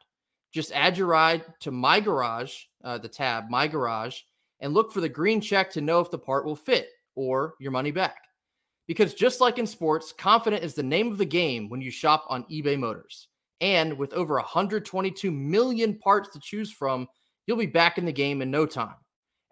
Just 0.56 0.72
add 0.72 0.96
your 0.96 1.08
ride 1.08 1.44
to 1.60 1.70
My 1.70 2.00
Garage, 2.00 2.54
uh, 2.82 2.96
the 2.96 3.10
tab 3.10 3.50
My 3.50 3.68
Garage, 3.68 4.20
and 4.60 4.72
look 4.72 4.90
for 4.90 5.02
the 5.02 5.08
green 5.08 5.38
check 5.38 5.70
to 5.72 5.82
know 5.82 6.00
if 6.00 6.10
the 6.10 6.18
part 6.18 6.46
will 6.46 6.56
fit 6.56 6.88
or 7.14 7.56
your 7.60 7.72
money 7.72 7.90
back. 7.90 8.16
Because 8.86 9.12
just 9.12 9.42
like 9.42 9.58
in 9.58 9.66
sports, 9.66 10.14
confident 10.16 10.64
is 10.64 10.72
the 10.72 10.82
name 10.82 11.12
of 11.12 11.18
the 11.18 11.26
game 11.26 11.68
when 11.68 11.82
you 11.82 11.90
shop 11.90 12.24
on 12.30 12.44
eBay 12.44 12.78
Motors. 12.78 13.28
And 13.60 13.98
with 13.98 14.14
over 14.14 14.36
122 14.36 15.30
million 15.30 15.98
parts 15.98 16.30
to 16.30 16.40
choose 16.40 16.72
from, 16.72 17.06
you'll 17.46 17.58
be 17.58 17.66
back 17.66 17.98
in 17.98 18.06
the 18.06 18.10
game 18.12 18.40
in 18.40 18.50
no 18.50 18.64
time. 18.64 18.96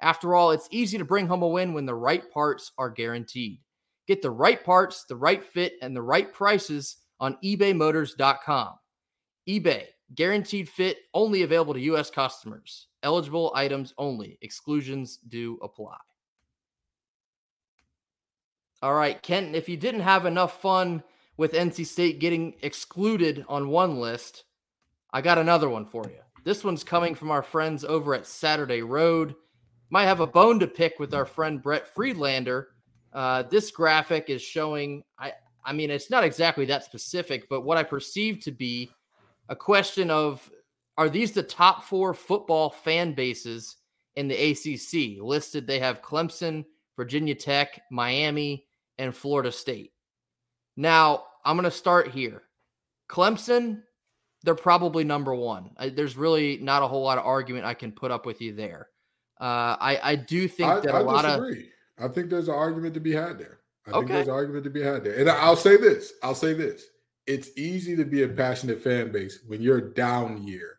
After 0.00 0.34
all, 0.34 0.52
it's 0.52 0.68
easy 0.70 0.96
to 0.96 1.04
bring 1.04 1.26
home 1.26 1.42
a 1.42 1.48
win 1.48 1.74
when 1.74 1.84
the 1.84 1.94
right 1.94 2.30
parts 2.30 2.72
are 2.78 2.88
guaranteed. 2.88 3.60
Get 4.08 4.22
the 4.22 4.30
right 4.30 4.64
parts, 4.64 5.04
the 5.06 5.16
right 5.16 5.44
fit, 5.44 5.74
and 5.82 5.94
the 5.94 6.00
right 6.00 6.32
prices 6.32 6.96
on 7.20 7.36
ebaymotors.com. 7.44 8.70
eBay, 9.46 9.84
guaranteed 10.14 10.68
fit, 10.68 10.98
only 11.14 11.42
available 11.42 11.74
to 11.74 11.80
U.S. 11.80 12.10
customers. 12.10 12.88
Eligible 13.02 13.52
items 13.54 13.94
only. 13.98 14.38
Exclusions 14.42 15.18
do 15.28 15.58
apply. 15.62 15.96
All 18.82 18.94
right, 18.94 19.20
Kenton, 19.22 19.54
if 19.54 19.68
you 19.68 19.76
didn't 19.76 20.02
have 20.02 20.26
enough 20.26 20.60
fun 20.60 21.02
with 21.36 21.52
NC 21.52 21.86
State 21.86 22.18
getting 22.18 22.54
excluded 22.62 23.44
on 23.48 23.68
one 23.68 23.98
list, 23.98 24.44
I 25.12 25.22
got 25.22 25.38
another 25.38 25.68
one 25.68 25.86
for 25.86 26.04
you. 26.06 26.18
This 26.44 26.62
one's 26.62 26.84
coming 26.84 27.14
from 27.14 27.30
our 27.30 27.42
friends 27.42 27.84
over 27.84 28.14
at 28.14 28.26
Saturday 28.26 28.82
Road. 28.82 29.34
Might 29.88 30.04
have 30.04 30.20
a 30.20 30.26
bone 30.26 30.58
to 30.60 30.66
pick 30.66 30.98
with 30.98 31.14
our 31.14 31.24
friend 31.24 31.62
Brett 31.62 31.94
Friedlander. 31.94 32.68
Uh, 33.12 33.44
this 33.44 33.70
graphic 33.70 34.28
is 34.28 34.42
showing, 34.42 35.02
I, 35.18 35.32
I 35.64 35.72
mean, 35.72 35.90
it's 35.90 36.10
not 36.10 36.24
exactly 36.24 36.66
that 36.66 36.84
specific, 36.84 37.48
but 37.48 37.62
what 37.62 37.78
I 37.78 37.82
perceive 37.82 38.40
to 38.40 38.50
be 38.50 38.90
a 39.48 39.56
question 39.56 40.10
of 40.10 40.50
are 40.96 41.08
these 41.08 41.32
the 41.32 41.42
top 41.42 41.84
four 41.84 42.14
football 42.14 42.70
fan 42.70 43.14
bases 43.14 43.76
in 44.16 44.28
the 44.28 44.34
ACC? 44.52 45.22
Listed, 45.22 45.66
they 45.66 45.78
have 45.80 46.02
Clemson, 46.02 46.64
Virginia 46.96 47.34
Tech, 47.34 47.82
Miami, 47.90 48.66
and 48.98 49.14
Florida 49.14 49.50
State. 49.50 49.92
Now, 50.76 51.24
I'm 51.44 51.56
going 51.56 51.64
to 51.64 51.70
start 51.70 52.08
here. 52.08 52.42
Clemson, 53.08 53.82
they're 54.44 54.54
probably 54.54 55.04
number 55.04 55.34
one. 55.34 55.70
There's 55.94 56.16
really 56.16 56.58
not 56.58 56.82
a 56.82 56.86
whole 56.86 57.02
lot 57.02 57.18
of 57.18 57.26
argument 57.26 57.64
I 57.64 57.74
can 57.74 57.92
put 57.92 58.10
up 58.10 58.24
with 58.26 58.40
you 58.40 58.54
there. 58.54 58.88
Uh, 59.40 59.76
I, 59.80 60.00
I 60.02 60.16
do 60.16 60.46
think 60.48 60.70
I, 60.70 60.80
that 60.80 60.94
a 60.94 60.98
I 60.98 61.00
lot 61.00 61.22
disagree. 61.22 61.70
of. 61.98 62.10
I 62.10 62.12
think 62.12 62.30
there's 62.30 62.48
an 62.48 62.54
argument 62.54 62.94
to 62.94 63.00
be 63.00 63.12
had 63.12 63.38
there. 63.38 63.58
I 63.86 63.90
Okay. 63.90 63.98
think 63.98 64.08
there's 64.10 64.28
an 64.28 64.34
argument 64.34 64.64
to 64.64 64.70
be 64.70 64.82
had 64.82 65.04
there. 65.04 65.14
And 65.18 65.28
I'll 65.28 65.56
say 65.56 65.76
this. 65.76 66.12
I'll 66.22 66.34
say 66.34 66.54
this. 66.54 66.84
It's 67.26 67.50
easy 67.56 67.96
to 67.96 68.04
be 68.04 68.22
a 68.22 68.28
passionate 68.28 68.82
fan 68.82 69.10
base 69.12 69.40
when 69.46 69.62
your 69.62 69.80
down 69.80 70.46
year 70.46 70.78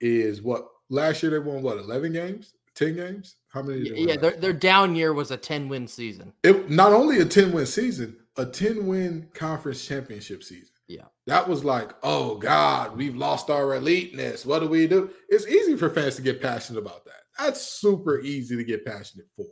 is 0.00 0.42
what 0.42 0.68
last 0.90 1.22
year 1.22 1.32
they 1.32 1.38
won 1.38 1.62
what 1.62 1.78
11 1.78 2.12
games 2.12 2.52
10 2.74 2.94
games 2.94 3.36
how 3.48 3.62
many 3.62 3.82
did 3.82 3.92
they 3.94 3.98
win 4.00 4.08
Yeah, 4.08 4.16
their, 4.16 4.36
their 4.36 4.52
down 4.52 4.94
year 4.94 5.14
was 5.14 5.30
a 5.30 5.36
10 5.36 5.68
win 5.68 5.88
season. 5.88 6.32
it 6.42 6.70
not 6.70 6.92
only 6.92 7.20
a 7.20 7.24
10 7.24 7.52
win 7.52 7.64
season, 7.66 8.16
a 8.36 8.44
10 8.44 8.86
win 8.86 9.28
conference 9.32 9.84
championship 9.86 10.42
season. 10.44 10.68
Yeah. 10.86 11.06
That 11.26 11.48
was 11.48 11.64
like, 11.64 11.92
oh 12.02 12.36
God, 12.36 12.96
we've 12.96 13.16
lost 13.16 13.48
our 13.50 13.74
eliteness. 13.74 14.44
What 14.46 14.60
do 14.60 14.68
we 14.68 14.86
do? 14.86 15.10
It's 15.28 15.46
easy 15.46 15.76
for 15.76 15.90
fans 15.90 16.16
to 16.16 16.22
get 16.22 16.40
passionate 16.42 16.78
about 16.78 17.04
that. 17.06 17.12
That's 17.38 17.60
super 17.60 18.20
easy 18.20 18.56
to 18.56 18.62
get 18.64 18.84
passionate 18.84 19.26
for. 19.34 19.46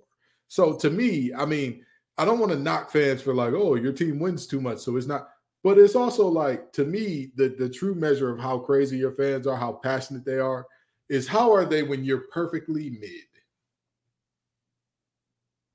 So 0.49 0.75
to 0.77 0.91
me, 0.91 1.33
I 1.35 1.45
mean, 1.47 1.85
I 2.17 2.25
don't 2.25 2.39
want 2.39 2.53
to 2.53 2.59
knock 2.59 2.93
fans 2.93 3.23
for 3.23 3.35
like, 3.35 3.55
oh, 3.55 3.75
your 3.75 3.93
team 3.93 4.21
wins 4.21 4.47
too 4.47 4.61
much. 4.61 4.79
So 4.79 4.97
it's 4.97 5.07
not, 5.09 5.29
but 5.65 5.79
it's 5.79 5.97
also 5.97 6.29
like 6.29 6.73
to 6.75 6.85
me, 6.85 7.33
the, 7.35 7.49
the 7.49 7.69
true 7.69 7.95
measure 7.95 8.31
of 8.31 8.39
how 8.39 8.59
crazy 8.59 8.99
your 8.99 9.13
fans 9.13 9.47
are, 9.47 9.57
how 9.57 9.73
passionate 9.73 10.25
they 10.25 10.39
are, 10.39 10.67
is 11.09 11.27
how 11.27 11.53
are 11.53 11.65
they 11.65 11.83
when 11.83 12.05
you're 12.05 12.27
perfectly 12.33 12.91
mid? 12.91 13.11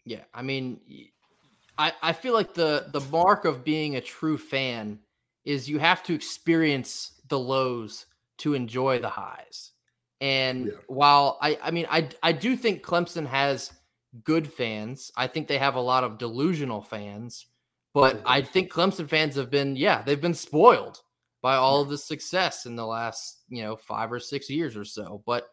Yeah, 0.05 0.24
I 0.34 0.43
mean, 0.43 0.79
I 1.77 1.93
I 2.01 2.13
feel 2.13 2.34
like 2.34 2.53
the 2.53 2.88
the 2.93 3.01
mark 3.01 3.46
of 3.46 3.63
being 3.63 3.96
a 3.96 4.01
true 4.01 4.38
fan 4.38 5.00
is 5.46 5.69
you 5.69 5.79
have 5.79 6.03
to 6.03 6.13
experience 6.13 7.19
the 7.27 7.39
lows 7.39 8.05
to 8.39 8.53
enjoy 8.53 9.00
the 9.00 9.10
highs. 9.10 9.72
And 10.22 10.67
Yeah. 10.67 10.77
while 10.88 11.38
I 11.41 11.58
I 11.63 11.72
mean 11.72 11.88
I 11.89 12.10
I 12.22 12.31
do 12.31 12.55
think 12.55 12.84
Clemson 12.84 13.25
has 13.25 13.72
good 14.24 14.51
fans. 14.51 15.12
I 15.15 15.27
think 15.27 15.48
they 15.48 15.58
have 15.58 15.75
a 15.75 15.81
lot 15.81 16.03
of 16.03 16.17
delusional 16.17 16.81
fans, 16.81 17.46
but. 17.93 18.22
I 18.25 18.41
think 18.41 18.72
Clemson 18.72 19.10
fans 19.10 19.36
have 19.36 19.50
been 19.50 19.75
yeah, 19.75 20.01
they've 20.01 20.22
been 20.22 20.34
spoiled 20.34 21.01
by 21.41 21.55
all 21.55 21.81
of 21.81 21.89
the 21.89 21.98
success 21.98 22.65
in 22.65 22.75
the 22.75 22.86
last, 22.86 23.43
you 23.48 23.63
know, 23.63 23.75
5 23.75 24.12
or 24.12 24.19
6 24.19 24.50
years 24.50 24.75
or 24.75 24.84
so. 24.84 25.24
But 25.25 25.48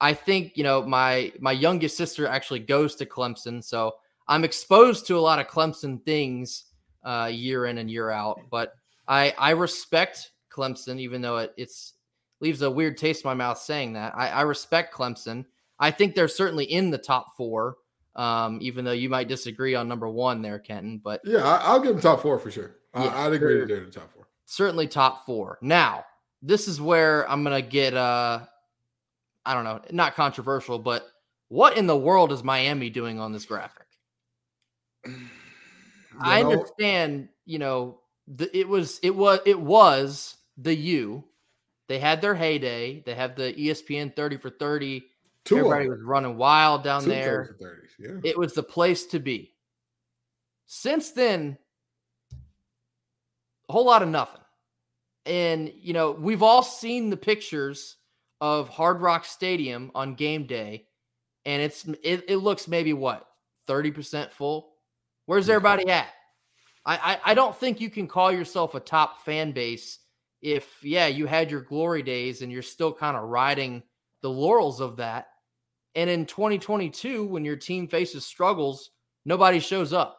I 0.00 0.14
think, 0.14 0.56
you 0.56 0.64
know, 0.64 0.82
my 0.82 1.32
my 1.40 1.52
youngest 1.52 1.96
sister 1.96 2.26
actually 2.26 2.60
goes 2.60 2.94
to 2.96 3.06
Clemson, 3.06 3.62
so 3.62 3.92
I'm 4.28 4.44
exposed 4.44 5.06
to 5.06 5.16
a 5.16 5.20
lot 5.20 5.38
of 5.38 5.46
Clemson 5.46 6.04
things 6.04 6.64
uh, 7.04 7.30
year 7.32 7.66
in 7.66 7.78
and 7.78 7.90
year 7.90 8.10
out. 8.10 8.38
But 8.50 8.74
I 9.08 9.34
I 9.38 9.50
respect 9.50 10.32
Clemson, 10.52 10.98
even 10.98 11.20
though 11.20 11.38
it 11.38 11.54
it's 11.56 11.94
leaves 12.40 12.62
a 12.62 12.70
weird 12.70 12.98
taste 12.98 13.24
in 13.24 13.28
my 13.28 13.34
mouth 13.34 13.58
saying 13.58 13.92
that. 13.94 14.12
I, 14.16 14.28
I 14.28 14.42
respect 14.42 14.94
Clemson. 14.94 15.44
I 15.78 15.90
think 15.90 16.14
they're 16.14 16.28
certainly 16.28 16.64
in 16.66 16.90
the 16.90 16.98
top 16.98 17.36
four, 17.36 17.76
um, 18.16 18.58
even 18.62 18.84
though 18.84 18.92
you 18.92 19.08
might 19.08 19.28
disagree 19.28 19.74
on 19.74 19.88
number 19.88 20.08
one 20.08 20.40
there, 20.42 20.58
Kenton. 20.58 20.98
But 21.02 21.20
Yeah, 21.24 21.38
I, 21.44 21.56
I'll 21.64 21.80
give 21.80 21.92
them 21.92 22.00
top 22.00 22.22
four 22.22 22.38
for 22.38 22.50
sure. 22.50 22.76
Yeah, 22.94 23.02
I, 23.04 23.26
I'd 23.26 23.32
agree 23.32 23.54
they're- 23.54 23.60
that 23.60 23.68
they're 23.68 23.78
in 23.78 23.84
the 23.86 23.90
top 23.90 24.12
four. 24.12 24.28
certainly 24.46 24.86
top 24.86 25.26
four. 25.26 25.58
Now, 25.62 26.04
this 26.42 26.68
is 26.68 26.80
where 26.80 27.28
I'm 27.30 27.42
gonna 27.42 27.62
get 27.62 27.94
uh 27.94 28.40
I 29.46 29.52
don't 29.54 29.64
know, 29.64 29.80
not 29.90 30.14
controversial, 30.14 30.78
but 30.78 31.06
what 31.48 31.76
in 31.76 31.86
the 31.86 31.96
world 31.96 32.32
is 32.32 32.42
Miami 32.42 32.88
doing 32.90 33.18
on 33.20 33.32
this 33.32 33.44
graphic? 33.44 33.86
I 36.20 36.38
You 36.38 36.44
know, 36.44 36.50
understand, 36.52 37.28
you 37.44 37.58
know, 37.58 38.00
the, 38.28 38.56
it 38.56 38.68
was 38.68 38.98
it 39.02 39.14
was 39.14 39.40
it 39.44 39.58
was 39.58 40.36
the 40.56 40.74
U. 40.74 41.24
They 41.88 41.98
had 41.98 42.22
their 42.22 42.34
heyday. 42.34 43.02
They 43.04 43.14
have 43.14 43.36
the 43.36 43.52
ESPN 43.52 44.14
30 44.16 44.38
for 44.38 44.48
30. 44.50 45.04
Two 45.44 45.58
Everybody 45.58 45.88
was 45.88 46.02
running 46.02 46.36
wild 46.36 46.84
down 46.84 47.06
there. 47.06 47.56
30 47.60 47.64
30s, 47.64 47.88
Yeah. 47.98 48.30
It 48.30 48.38
was 48.38 48.54
the 48.54 48.62
place 48.62 49.06
to 49.06 49.18
be. 49.18 49.54
Since 50.66 51.12
then, 51.12 51.58
a 53.68 53.72
whole 53.72 53.84
lot 53.84 54.02
of 54.02 54.08
nothing. 54.08 54.40
And, 55.26 55.72
you 55.76 55.92
know, 55.92 56.12
we've 56.12 56.42
all 56.42 56.62
seen 56.62 57.10
the 57.10 57.16
pictures 57.16 57.96
of 58.40 58.68
Hard 58.68 59.00
Rock 59.00 59.24
Stadium 59.24 59.90
on 59.94 60.14
game 60.14 60.46
day, 60.46 60.86
and 61.46 61.62
it's 61.62 61.86
it, 62.02 62.24
it 62.28 62.36
looks 62.36 62.68
maybe 62.68 62.92
what 62.92 63.26
30% 63.68 64.32
full. 64.32 64.74
Where's 65.26 65.48
everybody 65.48 65.88
at? 65.88 66.08
I, 66.84 66.96
I 66.96 67.30
I 67.30 67.34
don't 67.34 67.56
think 67.56 67.80
you 67.80 67.88
can 67.88 68.06
call 68.06 68.30
yourself 68.30 68.74
a 68.74 68.80
top 68.80 69.24
fan 69.24 69.52
base 69.52 70.00
if 70.42 70.84
yeah, 70.84 71.06
you 71.06 71.26
had 71.26 71.50
your 71.50 71.62
glory 71.62 72.02
days 72.02 72.42
and 72.42 72.52
you're 72.52 72.60
still 72.60 72.92
kind 72.92 73.16
of 73.16 73.24
riding 73.24 73.82
the 74.20 74.28
laurels 74.28 74.80
of 74.80 74.96
that. 74.96 75.28
And 75.94 76.10
in 76.10 76.26
2022, 76.26 77.24
when 77.24 77.44
your 77.44 77.56
team 77.56 77.86
faces 77.86 78.24
struggles, 78.26 78.90
nobody 79.24 79.60
shows 79.60 79.92
up. 79.92 80.18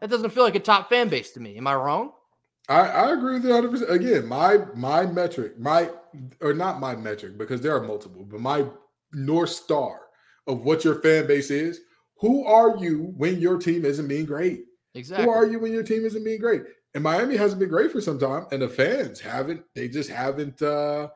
That 0.00 0.10
doesn't 0.10 0.30
feel 0.30 0.42
like 0.42 0.56
a 0.56 0.60
top 0.60 0.88
fan 0.88 1.08
base 1.08 1.30
to 1.32 1.40
me. 1.40 1.56
Am 1.56 1.66
I 1.66 1.74
wrong? 1.74 2.12
I, 2.68 2.80
I 2.80 3.12
agree 3.12 3.34
with 3.34 3.44
you 3.44 3.50
100 3.50 3.70
percent 3.70 3.90
Again, 3.90 4.26
my 4.26 4.58
my 4.74 5.06
metric, 5.06 5.58
my 5.58 5.90
or 6.40 6.54
not 6.54 6.80
my 6.80 6.96
metric 6.96 7.38
because 7.38 7.60
there 7.60 7.76
are 7.76 7.82
multiple, 7.82 8.24
but 8.24 8.40
my 8.40 8.66
north 9.12 9.50
star 9.50 10.00
of 10.46 10.62
what 10.62 10.84
your 10.84 11.00
fan 11.00 11.26
base 11.26 11.50
is. 11.50 11.80
Who 12.18 12.44
are 12.46 12.76
you 12.78 13.12
when 13.16 13.38
your 13.38 13.58
team 13.58 13.84
isn't 13.84 14.08
being 14.08 14.24
great? 14.24 14.64
Exactly. 14.94 15.26
Who 15.26 15.30
are 15.30 15.46
you 15.46 15.58
when 15.58 15.72
your 15.72 15.82
team 15.82 16.04
isn't 16.04 16.24
being 16.24 16.40
great? 16.40 16.62
And 16.94 17.02
Miami 17.02 17.36
hasn't 17.36 17.58
been 17.60 17.68
great 17.68 17.92
for 17.92 18.00
some 18.00 18.18
time, 18.18 18.46
and 18.50 18.62
the 18.62 18.68
fans 18.68 19.20
haven't. 19.20 19.62
They 19.74 19.88
just 19.88 20.10
haven't. 20.10 20.62
uh 20.62 21.08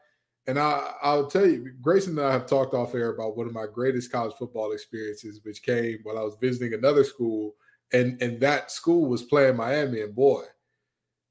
And 0.49 0.59
I, 0.59 0.93
I'll 1.03 1.27
tell 1.27 1.47
you, 1.47 1.73
Grayson 1.83 2.19
and 2.19 2.27
I 2.27 2.33
have 2.33 2.47
talked 2.47 2.73
off 2.73 2.95
air 2.95 3.11
about 3.11 3.37
one 3.37 3.47
of 3.47 3.53
my 3.53 3.67
greatest 3.71 4.11
college 4.11 4.35
football 4.39 4.73
experiences, 4.73 5.41
which 5.43 5.63
came 5.63 5.99
while 6.03 6.19
I 6.19 6.23
was 6.23 6.39
visiting 6.41 6.73
another 6.73 7.05
school, 7.05 7.55
and 7.93 8.21
and 8.23 8.41
that 8.41 8.71
school 8.71 9.11
was 9.11 9.23
playing 9.23 9.57
Miami, 9.57 10.01
and 10.01 10.15
boy, 10.15 10.45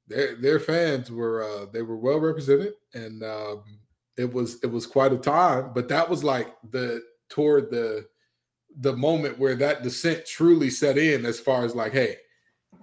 their 0.08 0.36
their 0.36 0.60
fans 0.60 1.10
were 1.10 1.44
uh, 1.44 1.66
they 1.74 1.82
were 1.82 1.98
well 1.98 2.20
represented, 2.20 2.74
and 2.94 3.24
um, 3.24 3.64
it 4.18 4.32
was 4.32 4.60
it 4.62 4.68
was 4.68 4.86
quite 4.86 5.14
a 5.14 5.18
time. 5.18 5.72
But 5.74 5.90
that 5.90 6.08
was 6.08 6.24
like 6.24 6.56
the 6.70 7.02
toward 7.28 7.72
the 7.72 8.06
the 8.82 8.96
moment 8.96 9.40
where 9.40 9.56
that 9.56 9.82
descent 9.82 10.28
truly 10.28 10.70
set 10.70 11.00
in, 11.00 11.26
as 11.26 11.40
far 11.40 11.66
as 11.66 11.74
like, 11.74 11.92
hey, 11.92 12.18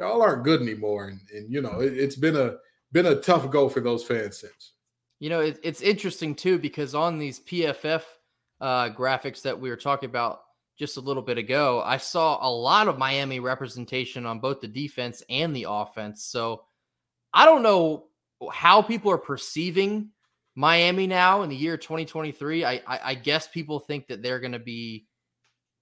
y'all 0.00 0.20
aren't 0.20 0.42
good 0.42 0.60
anymore, 0.60 1.06
and, 1.06 1.20
and 1.32 1.48
you 1.48 1.62
know 1.62 1.78
it, 1.78 1.96
it's 1.96 2.16
been 2.16 2.36
a 2.36 2.56
been 2.90 3.06
a 3.06 3.20
tough 3.20 3.48
go 3.50 3.68
for 3.68 3.80
those 3.80 4.02
fans 4.02 4.40
since. 4.40 4.73
You 5.20 5.30
know, 5.30 5.40
it, 5.40 5.58
it's 5.62 5.80
interesting 5.80 6.34
too 6.34 6.58
because 6.58 6.94
on 6.94 7.18
these 7.18 7.40
PFF 7.40 8.02
uh, 8.60 8.90
graphics 8.90 9.42
that 9.42 9.58
we 9.58 9.70
were 9.70 9.76
talking 9.76 10.08
about, 10.08 10.40
just 10.76 10.96
a 10.96 11.00
little 11.00 11.22
bit 11.22 11.38
ago, 11.38 11.82
I 11.84 11.98
saw 11.98 12.38
a 12.46 12.50
lot 12.50 12.88
of 12.88 12.98
Miami 12.98 13.40
representation 13.40 14.26
on 14.26 14.40
both 14.40 14.60
the 14.60 14.68
defense 14.68 15.22
and 15.28 15.54
the 15.54 15.66
offense. 15.68 16.24
So 16.24 16.64
I 17.32 17.44
don't 17.44 17.62
know 17.62 18.06
how 18.52 18.82
people 18.82 19.10
are 19.12 19.18
perceiving 19.18 20.10
Miami 20.54 21.06
now 21.06 21.42
in 21.42 21.50
the 21.50 21.56
year 21.56 21.76
2023. 21.76 22.64
I, 22.64 22.72
I, 22.86 23.00
I 23.04 23.14
guess 23.14 23.46
people 23.48 23.78
think 23.78 24.08
that 24.08 24.22
they're 24.22 24.40
going 24.40 24.52
to 24.52 24.58
be 24.58 25.06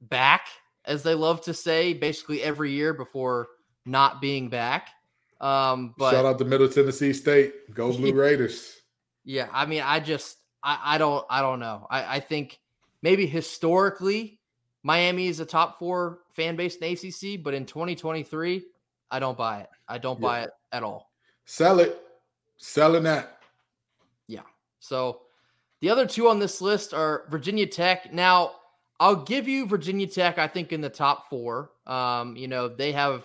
back, 0.01 0.49
as 0.85 1.03
they 1.03 1.15
love 1.15 1.43
to 1.43 1.55
say, 1.55 1.95
basically 1.95 2.43
every 2.43 2.73
year 2.73 2.93
before 2.93 3.49
not 3.85 4.21
being 4.21 4.49
back. 4.49 4.91
Um, 5.41 5.95
but 5.99 6.13
shout 6.13 6.25
out 6.25 6.39
to 6.39 6.45
Middle 6.45 6.69
Tennessee 6.69 7.13
State, 7.13 7.75
go 7.75 7.93
Blue 7.93 8.13
Raiders. 8.21 8.82
Yeah, 9.25 9.49
I 9.53 9.67
mean, 9.67 9.83
I 9.85 10.01
just 10.01 10.39
I, 10.63 10.79
I 10.83 10.99
don't 10.99 11.25
I 11.29 11.41
don't 11.41 11.61
know. 11.61 11.87
I, 11.91 12.17
I 12.17 12.21
think 12.21 12.59
maybe 13.03 13.27
historically 13.27 14.41
Miami 14.83 15.29
is 15.29 15.41
a 15.41 15.47
top 15.47 15.79
four 15.79 16.21
fan 16.35 16.57
base 16.57 16.77
in 16.77 16.93
ACC, 16.93 17.43
but 17.43 17.55
in 17.55 17.67
2023, 17.67 18.65
I 19.11 19.19
don't 19.19 19.39
buy 19.39 19.61
it. 19.61 19.69
I 19.89 19.99
don't 19.99 20.21
yeah. 20.21 20.29
buy 20.29 20.41
it 20.43 20.51
at 20.73 20.83
all. 20.83 21.11
Sell 21.45 21.81
it. 21.81 22.01
Selling 22.57 23.05
that. 23.05 23.39
Yeah. 24.27 24.43
So 24.81 25.23
the 25.81 25.91
other 25.91 26.07
two 26.07 26.29
on 26.29 26.39
this 26.39 26.61
list 26.61 26.95
are 26.95 27.25
Virginia 27.29 27.67
Tech. 27.67 28.13
Now, 28.13 28.53
I'll 29.01 29.25
give 29.25 29.49
you 29.49 29.67
Virginia 29.67 30.07
Tech, 30.07 30.39
I 30.39 30.47
think, 30.47 30.73
in 30.73 30.81
the 30.81 30.89
top 30.89 31.29
four. 31.29 31.71
Um, 31.87 32.37
you 32.37 32.47
know, 32.47 32.69
they 32.69 32.93
have 32.93 33.25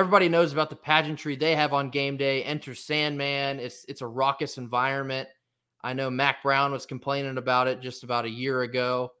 everybody 0.00 0.30
knows 0.30 0.50
about 0.50 0.70
the 0.70 0.76
pageantry 0.76 1.36
they 1.36 1.54
have 1.54 1.74
on 1.74 1.90
game 1.90 2.16
day. 2.16 2.42
Enter 2.42 2.74
Sandman. 2.74 3.60
It's 3.60 3.84
it's 3.86 4.00
a 4.00 4.06
raucous 4.06 4.56
environment. 4.56 5.28
I 5.82 5.92
know 5.92 6.10
Mack 6.10 6.42
Brown 6.42 6.72
was 6.72 6.86
complaining 6.86 7.36
about 7.36 7.68
it 7.68 7.82
just 7.82 8.02
about 8.02 8.24
a 8.24 8.30
year 8.30 8.62
ago. 8.62 9.12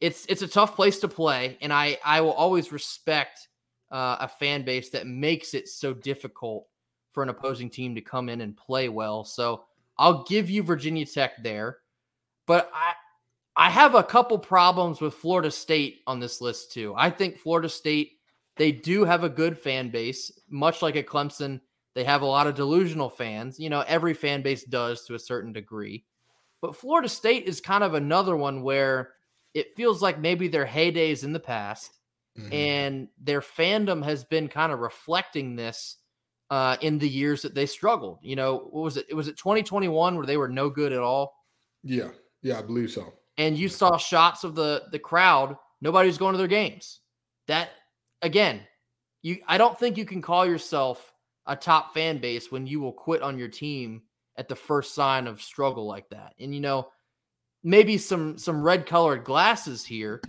It's 0.00 0.26
it's 0.26 0.42
a 0.42 0.48
tough 0.48 0.74
place 0.74 0.98
to 1.00 1.08
play, 1.08 1.56
and 1.60 1.72
I 1.72 1.96
I 2.04 2.20
will 2.22 2.32
always 2.32 2.72
respect 2.72 3.48
uh, 3.92 4.16
a 4.20 4.28
fan 4.28 4.64
base 4.64 4.90
that 4.90 5.06
makes 5.06 5.54
it 5.54 5.68
so 5.68 5.94
difficult 5.94 6.66
for 7.12 7.22
an 7.22 7.28
opposing 7.28 7.70
team 7.70 7.94
to 7.94 8.00
come 8.00 8.28
in 8.28 8.40
and 8.40 8.56
play 8.56 8.88
well. 8.88 9.24
So 9.24 9.64
I'll 9.96 10.24
give 10.24 10.50
you 10.50 10.64
Virginia 10.64 11.06
Tech 11.06 11.40
there, 11.44 11.78
but 12.48 12.68
I 12.74 12.94
I 13.54 13.70
have 13.70 13.94
a 13.94 14.02
couple 14.02 14.38
problems 14.38 15.00
with 15.00 15.14
Florida 15.14 15.52
State 15.52 16.00
on 16.08 16.18
this 16.18 16.40
list 16.40 16.72
too. 16.72 16.94
I 16.96 17.10
think 17.10 17.38
Florida 17.38 17.68
State 17.68 18.19
they 18.60 18.72
do 18.72 19.06
have 19.06 19.24
a 19.24 19.30
good 19.30 19.56
fan 19.56 19.88
base, 19.88 20.30
much 20.50 20.82
like 20.82 20.94
a 20.94 21.02
Clemson. 21.02 21.62
They 21.94 22.04
have 22.04 22.20
a 22.20 22.26
lot 22.26 22.46
of 22.46 22.54
delusional 22.54 23.08
fans. 23.08 23.58
You 23.58 23.70
know, 23.70 23.82
every 23.88 24.12
fan 24.12 24.42
base 24.42 24.64
does 24.64 25.06
to 25.06 25.14
a 25.14 25.18
certain 25.18 25.50
degree. 25.50 26.04
But 26.60 26.76
Florida 26.76 27.08
State 27.08 27.46
is 27.46 27.58
kind 27.58 27.82
of 27.82 27.94
another 27.94 28.36
one 28.36 28.62
where 28.62 29.12
it 29.54 29.74
feels 29.78 30.02
like 30.02 30.20
maybe 30.20 30.46
their 30.46 30.66
heydays 30.66 31.24
in 31.24 31.32
the 31.32 31.40
past 31.40 32.00
mm-hmm. 32.38 32.52
and 32.52 33.08
their 33.18 33.40
fandom 33.40 34.04
has 34.04 34.24
been 34.24 34.46
kind 34.46 34.72
of 34.72 34.80
reflecting 34.80 35.56
this 35.56 35.96
uh, 36.50 36.76
in 36.82 36.98
the 36.98 37.08
years 37.08 37.40
that 37.40 37.54
they 37.54 37.64
struggled. 37.64 38.18
You 38.20 38.36
know, 38.36 38.68
what 38.70 38.82
was 38.82 38.96
it? 38.98 39.06
It 39.08 39.14
was 39.14 39.28
it 39.28 39.38
2021 39.38 40.16
where 40.16 40.26
they 40.26 40.36
were 40.36 40.50
no 40.50 40.68
good 40.68 40.92
at 40.92 41.00
all. 41.00 41.34
Yeah, 41.82 42.10
yeah, 42.42 42.58
I 42.58 42.62
believe 42.62 42.90
so. 42.90 43.14
And 43.38 43.56
you 43.56 43.70
saw 43.70 43.96
shots 43.96 44.44
of 44.44 44.54
the 44.54 44.82
the 44.92 44.98
crowd. 44.98 45.56
Nobody 45.80 46.08
was 46.08 46.18
going 46.18 46.34
to 46.34 46.38
their 46.38 46.46
games. 46.46 47.00
That 47.46 47.70
again, 48.22 48.60
you 49.22 49.38
I 49.46 49.58
don't 49.58 49.78
think 49.78 49.96
you 49.96 50.04
can 50.04 50.22
call 50.22 50.46
yourself 50.46 51.12
a 51.46 51.56
top 51.56 51.94
fan 51.94 52.18
base 52.18 52.50
when 52.50 52.66
you 52.66 52.80
will 52.80 52.92
quit 52.92 53.22
on 53.22 53.38
your 53.38 53.48
team 53.48 54.02
at 54.36 54.48
the 54.48 54.56
first 54.56 54.94
sign 54.94 55.26
of 55.26 55.42
struggle 55.42 55.86
like 55.86 56.08
that. 56.10 56.34
And 56.38 56.54
you 56.54 56.60
know, 56.60 56.88
maybe 57.62 57.98
some 57.98 58.38
some 58.38 58.62
red 58.62 58.86
colored 58.86 59.24
glasses 59.24 59.84
here. 59.84 60.20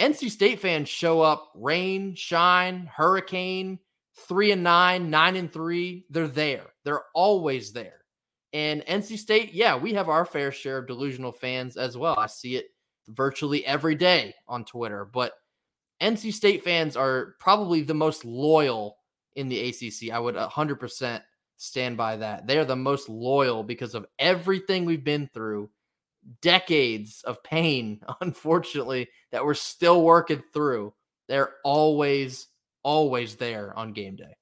NC 0.00 0.30
State 0.30 0.60
fans 0.60 0.88
show 0.88 1.20
up 1.20 1.52
rain, 1.54 2.14
shine, 2.14 2.88
hurricane, 2.90 3.78
3 4.28 4.52
and 4.52 4.62
9, 4.62 5.10
9 5.10 5.36
and 5.36 5.52
3. 5.52 6.06
They're 6.08 6.26
there. 6.26 6.66
They're 6.84 7.02
always 7.14 7.72
there. 7.72 8.00
And 8.52 8.84
NC 8.86 9.18
State, 9.18 9.52
yeah, 9.52 9.76
we 9.76 9.92
have 9.94 10.08
our 10.08 10.24
fair 10.24 10.52
share 10.52 10.78
of 10.78 10.86
delusional 10.86 11.32
fans 11.32 11.76
as 11.76 11.98
well. 11.98 12.18
I 12.18 12.26
see 12.26 12.56
it 12.56 12.66
virtually 13.08 13.64
every 13.66 13.94
day 13.94 14.34
on 14.48 14.64
Twitter, 14.64 15.04
but 15.04 15.34
NC 16.00 16.32
State 16.32 16.64
fans 16.64 16.96
are 16.96 17.34
probably 17.38 17.82
the 17.82 17.94
most 17.94 18.24
loyal 18.24 18.96
in 19.36 19.48
the 19.48 19.68
ACC. 19.68 20.12
I 20.12 20.18
would 20.18 20.34
100% 20.34 21.22
stand 21.56 21.96
by 21.96 22.16
that. 22.16 22.46
They 22.46 22.58
are 22.58 22.64
the 22.64 22.76
most 22.76 23.08
loyal 23.08 23.62
because 23.62 23.94
of 23.94 24.06
everything 24.18 24.84
we've 24.84 25.04
been 25.04 25.28
through, 25.32 25.70
decades 26.40 27.22
of 27.24 27.42
pain, 27.42 28.00
unfortunately, 28.20 29.08
that 29.30 29.44
we're 29.44 29.54
still 29.54 30.02
working 30.02 30.42
through. 30.52 30.92
They're 31.28 31.54
always, 31.64 32.48
always 32.82 33.36
there 33.36 33.76
on 33.76 33.92
game 33.92 34.16
day. 34.16 34.34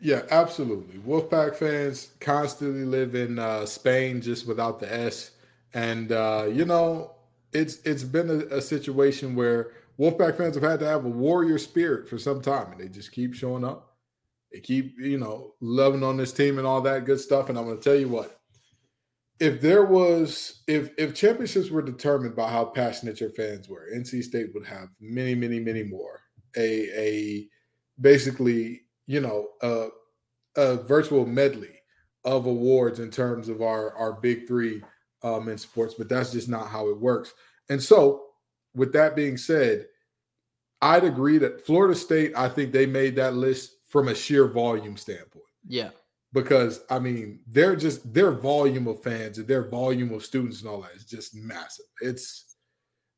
Yeah, 0.00 0.22
absolutely. 0.30 0.98
Wolfpack 0.98 1.56
fans 1.56 2.10
constantly 2.20 2.84
live 2.84 3.14
in 3.14 3.38
uh, 3.38 3.66
Spain 3.66 4.20
just 4.20 4.46
without 4.46 4.78
the 4.78 4.92
S. 4.92 5.32
And, 5.74 6.12
uh, 6.12 6.46
you 6.50 6.64
know, 6.64 7.12
it's 7.52 7.80
it's 7.84 8.04
been 8.04 8.28
a, 8.28 8.56
a 8.56 8.62
situation 8.62 9.34
where 9.34 9.72
Wolfpack 9.98 10.36
fans 10.36 10.54
have 10.54 10.64
had 10.64 10.80
to 10.80 10.86
have 10.86 11.04
a 11.04 11.08
warrior 11.08 11.58
spirit 11.58 12.08
for 12.08 12.18
some 12.18 12.42
time, 12.42 12.72
and 12.72 12.80
they 12.80 12.88
just 12.88 13.12
keep 13.12 13.34
showing 13.34 13.64
up. 13.64 13.96
They 14.52 14.60
keep, 14.60 14.94
you 14.98 15.18
know, 15.18 15.54
loving 15.60 16.02
on 16.02 16.16
this 16.16 16.32
team 16.32 16.58
and 16.58 16.66
all 16.66 16.80
that 16.82 17.04
good 17.04 17.20
stuff. 17.20 17.48
And 17.48 17.58
I'm 17.58 17.64
going 17.64 17.78
to 17.78 17.82
tell 17.82 17.98
you 17.98 18.08
what, 18.08 18.40
if 19.40 19.60
there 19.60 19.84
was, 19.84 20.62
if 20.66 20.90
if 20.98 21.14
championships 21.14 21.70
were 21.70 21.82
determined 21.82 22.36
by 22.36 22.50
how 22.50 22.66
passionate 22.66 23.20
your 23.20 23.30
fans 23.30 23.68
were, 23.68 23.88
NC 23.94 24.22
State 24.22 24.50
would 24.54 24.66
have 24.66 24.88
many, 25.00 25.34
many, 25.34 25.60
many 25.60 25.82
more. 25.82 26.20
A 26.56 26.88
a 26.98 27.48
basically, 28.00 28.82
you 29.06 29.20
know, 29.20 29.48
a, 29.62 29.88
a 30.56 30.76
virtual 30.76 31.26
medley 31.26 31.82
of 32.24 32.46
awards 32.46 32.98
in 32.98 33.10
terms 33.10 33.48
of 33.48 33.62
our 33.62 33.94
our 33.96 34.12
big 34.14 34.46
three 34.46 34.82
um, 35.22 35.48
in 35.48 35.58
sports, 35.58 35.94
but 35.94 36.08
that's 36.08 36.32
just 36.32 36.48
not 36.48 36.68
how 36.68 36.88
it 36.88 36.98
works. 36.98 37.34
And 37.68 37.82
so 37.82 38.25
with 38.76 38.92
that 38.92 39.16
being 39.16 39.36
said, 39.36 39.86
I'd 40.82 41.04
agree 41.04 41.38
that 41.38 41.64
Florida 41.64 41.94
State, 41.94 42.32
I 42.36 42.48
think 42.48 42.70
they 42.70 42.86
made 42.86 43.16
that 43.16 43.34
list 43.34 43.76
from 43.88 44.08
a 44.08 44.14
sheer 44.14 44.46
volume 44.46 44.96
standpoint. 44.96 45.44
Yeah. 45.66 45.90
Because 46.32 46.80
I 46.90 46.98
mean, 46.98 47.40
they're 47.46 47.76
just 47.76 48.12
their 48.12 48.32
volume 48.32 48.86
of 48.86 49.02
fans 49.02 49.38
and 49.38 49.48
their 49.48 49.68
volume 49.68 50.12
of 50.12 50.24
students 50.24 50.60
and 50.60 50.70
all 50.70 50.82
that 50.82 50.94
is 50.94 51.04
just 51.04 51.34
massive. 51.34 51.86
It's 52.00 52.56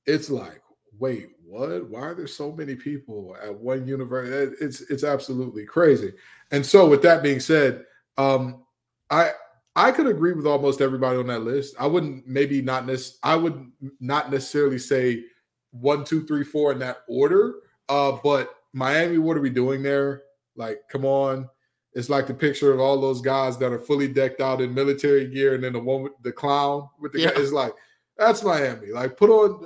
it's 0.07 0.31
like, 0.31 0.63
wait, 0.99 1.31
what? 1.45 1.89
Why 1.89 2.01
are 2.01 2.15
there 2.15 2.29
so 2.29 2.53
many 2.53 2.77
people 2.77 3.37
at 3.43 3.53
one 3.53 3.89
university? 3.89 4.55
It's 4.65 4.83
it's 4.83 5.05
absolutely 5.05 5.65
crazy. 5.65 6.13
And 6.53 6.65
so 6.65 6.89
with 6.89 7.03
that 7.03 7.23
being 7.23 7.41
said, 7.41 7.85
um, 8.19 8.63
I 9.11 9.33
I 9.75 9.91
could 9.91 10.07
agree 10.07 10.33
with 10.33 10.47
almost 10.47 10.81
everybody 10.81 11.19
on 11.19 11.27
that 11.27 11.43
list. 11.43 11.75
I 11.79 11.87
wouldn't 11.87 12.27
maybe 12.27 12.63
not 12.63 12.87
this 12.87 13.19
I 13.23 13.35
would 13.35 13.71
not 14.01 14.31
necessarily 14.31 14.79
say 14.79 15.25
one, 15.73 16.05
two, 16.05 16.27
three, 16.27 16.45
four 16.45 16.73
in 16.73 16.79
that 16.81 16.99
order. 17.09 17.57
Uh, 17.89 18.19
but 18.23 18.55
Miami, 18.73 19.19
what 19.19 19.37
are 19.37 19.41
we 19.41 19.51
doing 19.51 19.83
there? 19.83 20.23
Like, 20.57 20.81
come 20.91 21.05
on. 21.05 21.49
It's 21.95 22.09
like 22.09 22.27
the 22.27 22.35
picture 22.35 22.73
of 22.73 22.81
all 22.81 23.01
those 23.01 23.21
guys 23.21 23.57
that 23.59 23.73
are 23.73 23.79
fully 23.79 24.09
decked 24.09 24.41
out 24.41 24.61
in 24.61 24.75
military 24.75 25.27
gear, 25.27 25.55
and 25.55 25.65
then 25.65 25.73
the 25.73 25.81
one 25.81 26.03
with 26.03 26.13
the 26.23 26.31
clown 26.31 26.89
with 27.01 27.13
the 27.13 27.21
yeah. 27.21 27.33
guy 27.33 27.41
is 27.41 27.53
like, 27.53 27.73
that's 28.17 28.43
Miami. 28.45 28.89
Like, 28.93 29.17
put 29.17 29.31
on, 29.31 29.65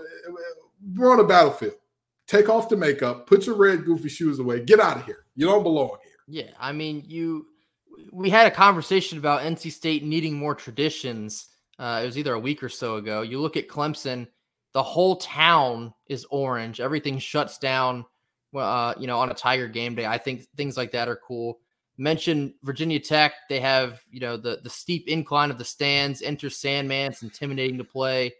we're 0.95 1.13
on 1.13 1.21
a 1.21 1.25
battlefield. 1.25 1.75
Take 2.27 2.49
off 2.49 2.69
the 2.69 2.77
makeup, 2.77 3.27
put 3.27 3.47
your 3.47 3.57
red 3.57 3.85
goofy 3.85 4.09
shoes 4.09 4.39
away, 4.39 4.65
get 4.65 4.81
out 4.81 4.99
of 4.99 5.05
here. 5.05 5.27
You 5.35 5.47
don't 5.47 5.63
belong 5.63 5.97
here. 6.03 6.45
Yeah, 6.45 6.53
I 6.59 6.73
mean, 6.73 7.05
you. 7.07 7.47
We 8.11 8.31
had 8.31 8.47
a 8.47 8.51
conversation 8.51 9.19
about 9.19 9.43
NC 9.43 9.71
State 9.71 10.03
needing 10.03 10.35
more 10.35 10.55
traditions. 10.55 11.49
Uh, 11.79 12.01
it 12.03 12.07
was 12.07 12.17
either 12.17 12.35
a 12.35 12.39
week 12.39 12.63
or 12.63 12.69
so 12.69 12.97
ago. 12.97 13.23
You 13.23 13.41
look 13.41 13.57
at 13.57 13.69
Clemson 13.69 14.27
the 14.73 14.83
whole 14.83 15.17
town 15.17 15.93
is 16.07 16.27
orange. 16.31 16.81
Everything 16.81 17.19
shuts 17.19 17.59
down. 17.59 18.05
Uh, 18.55 18.95
you 18.99 19.07
know, 19.07 19.19
on 19.19 19.31
a 19.31 19.35
Tiger 19.35 19.67
game 19.67 19.95
day, 19.95 20.05
I 20.05 20.19
think 20.19 20.47
things 20.57 20.77
like 20.77 20.93
that 20.93 21.09
are 21.09 21.19
cool. 21.27 21.59
Mention 21.97 22.55
Virginia 22.63 23.01
Tech. 23.01 23.33
They 23.49 23.61
have 23.61 24.03
you 24.11 24.21
know 24.21 24.37
the 24.37 24.61
the 24.63 24.71
steep 24.71 25.09
incline 25.09 25.51
of 25.51 25.59
the 25.59 25.65
stands. 25.65 26.21
Enter 26.23 26.51
Sandman. 26.51 27.13
It's 27.13 27.23
intimidating 27.23 27.79
to 27.79 27.85
play. 27.85 28.33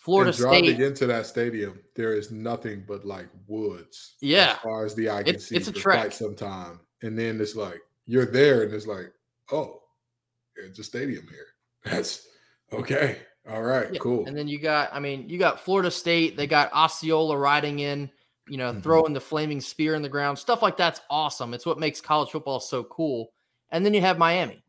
Florida 0.00 0.30
and 0.30 0.38
driving 0.38 0.64
State 0.74 0.80
into 0.80 1.06
that 1.06 1.26
stadium, 1.26 1.80
there 1.94 2.14
is 2.14 2.30
nothing 2.30 2.84
but 2.86 3.04
like 3.04 3.26
woods. 3.46 4.14
Yeah, 4.20 4.52
as 4.52 4.58
far 4.58 4.84
as 4.84 4.94
the 4.94 5.10
eye 5.10 5.22
can 5.22 5.34
it's, 5.34 5.48
see, 5.48 5.56
it's 5.56 5.68
a 5.68 5.72
trek. 5.72 6.00
quite 6.00 6.14
some 6.14 6.34
time. 6.34 6.80
And 7.02 7.18
then 7.18 7.40
it's 7.40 7.56
like 7.56 7.80
you're 8.06 8.26
there, 8.26 8.62
and 8.62 8.72
it's 8.72 8.86
like, 8.86 9.12
oh, 9.52 9.82
it's 10.56 10.78
a 10.78 10.84
stadium 10.84 11.26
here. 11.28 11.46
That's 11.84 12.26
okay. 12.72 13.18
All 13.50 13.62
right, 13.62 13.88
yeah. 13.92 13.98
cool. 13.98 14.26
And 14.26 14.36
then 14.36 14.46
you 14.46 14.58
got, 14.58 14.90
I 14.92 15.00
mean, 15.00 15.28
you 15.28 15.38
got 15.38 15.60
Florida 15.60 15.90
State. 15.90 16.36
They 16.36 16.46
got 16.46 16.72
Osceola 16.72 17.36
riding 17.36 17.78
in, 17.78 18.10
you 18.46 18.58
know, 18.58 18.72
mm-hmm. 18.72 18.80
throwing 18.80 19.12
the 19.12 19.20
flaming 19.20 19.60
spear 19.60 19.94
in 19.94 20.02
the 20.02 20.08
ground. 20.08 20.38
Stuff 20.38 20.62
like 20.62 20.76
that's 20.76 21.00
awesome. 21.08 21.54
It's 21.54 21.64
what 21.64 21.78
makes 21.78 22.00
college 22.00 22.30
football 22.30 22.60
so 22.60 22.84
cool. 22.84 23.32
And 23.70 23.84
then 23.84 23.94
you 23.94 24.00
have 24.02 24.18
Miami. 24.18 24.62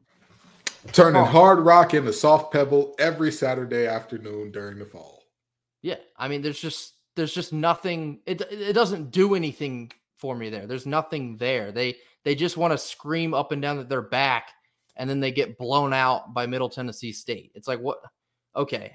Turning 0.94 1.22
oh. 1.22 1.26
hard 1.26 1.60
rock 1.60 1.94
into 1.94 2.14
soft 2.14 2.54
pebble 2.54 2.96
every 3.00 3.32
Saturday 3.32 3.86
afternoon 3.86 4.52
during 4.52 4.80
the 4.80 4.86
fall. 4.86 5.24
Yeah. 5.82 5.98
I 6.18 6.30
mean, 6.30 6.42
there's 6.42 6.60
just 6.60 6.94
there's 7.16 7.34
just 7.34 7.52
nothing. 7.52 8.22
It 8.26 8.42
it 8.50 8.74
doesn't 8.74 9.12
do 9.12 9.36
anything 9.36 9.92
for 10.18 10.36
me 10.36 10.50
there. 10.50 10.68
There's 10.68 10.86
nothing 10.86 11.36
there. 11.38 11.74
They 11.74 11.98
they 12.24 12.34
just 12.34 12.56
want 12.56 12.72
to 12.72 12.78
scream 12.78 13.34
up 13.34 13.52
and 13.52 13.62
down 13.62 13.78
that 13.78 13.90
they're 13.90 14.02
back, 14.02 14.52
and 14.96 15.10
then 15.10 15.20
they 15.20 15.32
get 15.32 15.58
blown 15.58 15.94
out 15.94 16.34
by 16.34 16.46
Middle 16.46 16.70
Tennessee 16.70 17.12
State. 17.12 17.52
It's 17.56 17.68
like 17.68 17.80
what? 17.80 18.00
Okay, 18.56 18.94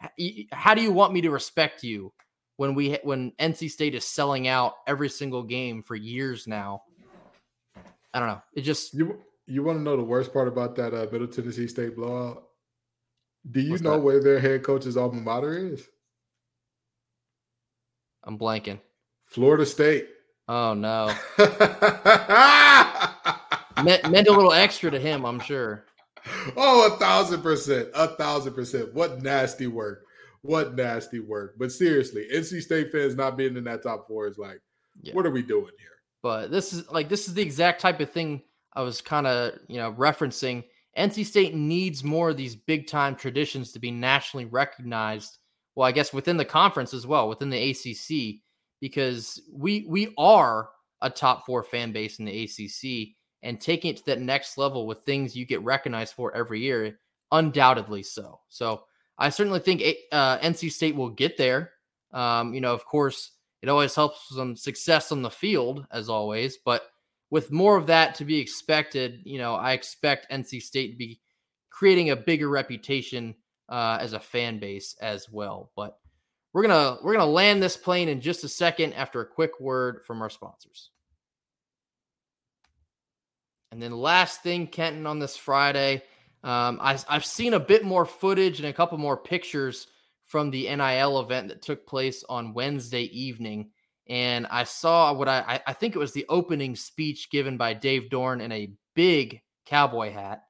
how 0.53 0.75
do 0.75 0.83
you 0.83 0.93
want 0.93 1.13
me 1.13 1.21
to 1.23 1.31
respect 1.31 1.83
you 1.83 2.13
when 2.57 2.75
we 2.75 2.99
when 3.05 3.33
NC 3.39 3.71
State 3.71 3.95
is 3.95 4.05
selling 4.05 4.49
out 4.49 4.75
every 4.87 5.09
single 5.09 5.43
game 5.43 5.83
for 5.83 5.95
years 5.95 6.47
now? 6.47 6.83
I 8.13 8.19
don't 8.19 8.29
know. 8.29 8.43
It 8.55 8.63
just 8.63 8.95
you 8.95 9.19
you 9.47 9.63
want 9.63 9.79
to 9.79 9.83
know 9.83 9.97
the 9.97 10.03
worst 10.03 10.33
part 10.33 10.49
about 10.49 10.77
that 10.77 10.95
uh, 10.95 11.07
Middle 11.11 11.29
Tennessee 11.29 11.69
State 11.69 11.97
blowout? 11.97 12.45
Do 13.51 13.61
you 13.61 13.79
know 13.79 13.93
that? 13.93 13.99
where 13.99 14.23
their 14.23 14.41
head 14.41 14.63
coach's 14.63 14.97
alma 14.97 15.21
mater 15.21 15.73
is? 15.73 15.87
I'm 18.25 18.39
blanking. 18.39 18.81
Florida 19.25 19.67
State. 19.67 20.09
Oh 20.49 20.75
no. 20.75 21.07
meant, 23.83 24.11
meant 24.11 24.29
a 24.29 24.33
little 24.33 24.53
extra 24.53 24.91
to 24.91 24.99
him, 24.99 25.25
I'm 25.25 25.41
sure. 25.41 25.85
Oh, 26.57 26.93
a 26.93 26.99
thousand 26.99 27.43
percent. 27.43 27.89
A 27.95 28.09
thousand 28.09 28.55
percent. 28.55 28.95
What 28.95 29.23
nasty 29.23 29.67
work. 29.67 30.07
What 30.43 30.75
nasty 30.75 31.21
work. 31.21 31.57
But 31.59 31.73
seriously, 31.73 32.27
NC 32.33 32.63
State 32.63 32.93
fans 32.93 33.15
not 33.15 33.37
being 33.37 33.57
in 33.57 33.65
that 33.65 33.83
top 33.83 34.07
four 34.07 34.27
is 34.27 34.39
like, 34.39 34.61
yeah. 35.03 35.15
what 35.15 35.27
are 35.27 35.31
we 35.31 35.43
doing 35.43 35.71
here? 35.79 35.91
But 36.23 36.51
this 36.51 36.73
is 36.73 36.91
like 36.91 37.09
this 37.09 37.29
is 37.29 37.35
the 37.35 37.43
exact 37.43 37.81
type 37.81 38.01
of 38.01 38.11
thing 38.11 38.43
I 38.75 38.83
was 38.83 39.01
kind 39.01 39.27
of, 39.27 39.59
you 39.69 39.79
know, 39.79 39.93
referencing. 39.93 40.65
NC 40.99 41.27
State 41.27 41.55
needs 41.55 42.05
more 42.05 42.31
of 42.31 42.37
these 42.37 42.55
big 42.57 42.87
time 42.87 43.17
traditions 43.17 43.73
to 43.73 43.79
be 43.79 43.91
nationally 43.91 44.45
recognized. 44.45 45.39
Well, 45.75 45.89
I 45.89 45.93
guess 45.93 46.13
within 46.13 46.37
the 46.37 46.45
conference 46.45 46.95
as 46.95 47.07
well, 47.07 47.29
within 47.29 47.51
the 47.51 47.71
ACC, 47.71 48.41
because 48.81 49.41
we 49.53 49.87
we 49.89 50.15
are 50.17 50.69
a 51.01 51.11
top 51.11 51.45
four 51.47 51.63
fan 51.63 51.93
base 51.93 52.19
in 52.19 52.25
the 52.25 52.45
ACC, 52.45 53.15
and 53.45 53.61
taking 53.61 53.91
it 53.91 53.99
to 53.99 54.07
that 54.07 54.21
next 54.21 54.59
level 54.59 54.87
with 54.87 55.03
things 55.03 55.37
you 55.37 55.45
get 55.45 55.63
recognized 55.63 56.15
for 56.15 56.35
every 56.35 56.61
year, 56.61 56.99
undoubtedly 57.31 58.03
so. 58.03 58.41
So 58.49 58.85
I 59.19 59.29
certainly 59.29 59.61
think 59.61 59.83
uh, 60.11 60.39
NC 60.39 60.73
State 60.73 60.97
will 60.97 61.11
get 61.11 61.37
there. 61.37 61.73
Um, 62.13 62.55
you 62.55 62.61
know, 62.61 62.73
of 62.73 62.85
course, 62.85 63.33
it 63.63 63.69
always 63.69 63.95
helps 63.95 64.29
some 64.35 64.57
success 64.57 65.13
on 65.13 65.23
the 65.23 65.31
field, 65.31 65.87
as 65.93 66.09
always, 66.09 66.59
but 66.65 66.83
with 67.31 67.53
more 67.53 67.77
of 67.77 67.87
that 67.87 68.15
to 68.17 68.25
be 68.25 68.39
expected, 68.39 69.21
you 69.25 69.39
know, 69.39 69.55
I 69.55 69.73
expect 69.73 70.31
NC 70.31 70.63
State 70.63 70.93
to 70.93 70.97
be 70.97 71.21
creating 71.71 72.11
a 72.11 72.17
bigger 72.17 72.49
reputation 72.49 73.35
uh, 73.69 73.99
as 74.01 74.13
a 74.13 74.21
fan 74.21 74.59
base 74.59 74.95
as 75.01 75.29
well. 75.31 75.71
But 75.77 75.99
we're 76.53 76.63
gonna 76.63 76.99
we're 77.03 77.15
gonna 77.15 77.27
land 77.27 77.63
this 77.63 77.77
plane 77.77 78.09
in 78.09 78.21
just 78.21 78.45
a 78.45 78.49
second 78.49 78.93
after 78.93 79.21
a 79.21 79.27
quick 79.27 79.59
word 79.61 80.03
from 80.07 80.23
our 80.23 80.31
sponsors. 80.31 80.91
And 83.75 83.83
then 83.83 83.91
last 83.91 84.45
thing, 84.45 84.69
Kenton, 84.69 85.05
on 85.05 85.19
this 85.19 85.37
Friday, 85.37 86.05
um, 86.45 86.79
I, 86.81 86.97
I've 87.09 87.25
seen 87.25 87.55
a 87.55 87.61
bit 87.61 87.83
more 87.85 88.07
footage 88.07 88.61
and 88.61 88.69
a 88.69 88.73
couple 88.73 88.97
more 88.99 89.17
pictures 89.17 89.89
from 90.27 90.53
the 90.53 90.73
NIL 90.77 91.19
event 91.19 91.49
that 91.49 91.61
took 91.61 91.85
place 91.85 92.23
on 92.29 92.55
Wednesday 92.55 93.03
evening. 93.07 93.71
And 94.07 94.47
I 94.49 94.63
saw 94.63 95.13
what 95.13 95.29
I, 95.29 95.61
I 95.67 95.73
think 95.73 95.97
it 95.97 95.99
was 95.99 96.13
the 96.13 96.25
opening 96.29 96.77
speech 96.77 97.31
given 97.31 97.57
by 97.57 97.75
Dave 97.75 98.11
Doeren 98.11 98.41
in 98.41 98.53
a 98.53 98.71
big 98.95 99.41
cowboy 99.67 100.13
hat. 100.13 100.45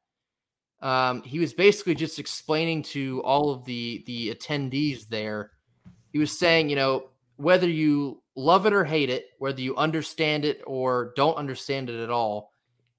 Um, 0.82 1.22
he 1.22 1.38
was 1.38 1.54
basically 1.54 1.94
just 1.94 2.18
explaining 2.18 2.82
to 2.82 3.22
all 3.22 3.52
of 3.52 3.64
the 3.64 4.04
the 4.06 4.34
attendees 4.34 5.08
there. 5.08 5.52
He 6.12 6.18
was 6.18 6.38
saying, 6.38 6.68
you 6.68 6.76
know, 6.76 7.08
whether 7.37 7.70
you 7.70 8.22
love 8.37 8.66
it 8.66 8.74
or 8.74 8.84
hate 8.84 9.08
it, 9.08 9.28
whether 9.38 9.62
you 9.62 9.74
understand 9.76 10.44
it 10.44 10.60
or 10.66 11.14
don't 11.16 11.37
understand 11.37 11.88
it 11.88 12.02
at 12.02 12.10
all, 12.10 12.50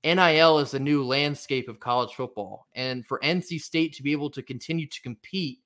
NIL 0.06 0.60
is 0.60 0.72
the 0.72 0.80
new 0.80 1.04
landscape 1.04 1.68
of 1.68 1.80
college 1.80 2.14
football. 2.14 2.68
And 2.76 3.06
for 3.06 3.20
NC 3.24 3.60
State 3.60 3.94
to 3.96 4.04
be 4.04 4.12
able 4.12 4.30
to 4.30 4.44
continue 4.44 4.88
to 4.88 5.02
compete, 5.02 5.60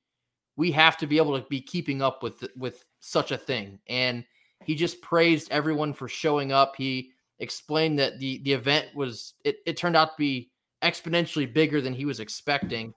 we 0.56 0.72
have 0.72 0.98
to 0.98 1.08
be 1.08 1.18
able 1.18 1.40
to 1.40 1.48
be 1.50 1.62
keeping 1.62 2.02
up 2.02 2.24
with 2.24 2.46
with 2.56 2.86
such 3.02 3.32
a 3.32 3.38
thing. 3.38 3.80
And 3.88 4.24
he 4.66 4.76
just 4.76 5.02
praised 5.02 5.52
everyone 5.52 5.94
for 5.94 6.08
showing 6.08 6.52
up. 6.52 6.76
He 6.78 7.12
explained 7.40 8.00
that 8.00 8.20
the 8.20 8.42
the 8.44 8.54
event 8.54 8.88
was 8.96 9.34
it, 9.44 9.58
it 9.66 9.78
turned 9.78 9.98
out 9.98 10.12
to 10.12 10.18
be 10.18 10.52
exponentially 10.82 11.52
bigger 11.52 11.82
than 11.82 11.94
he 11.94 12.06
was 12.06 12.20
expecting. 12.22 12.94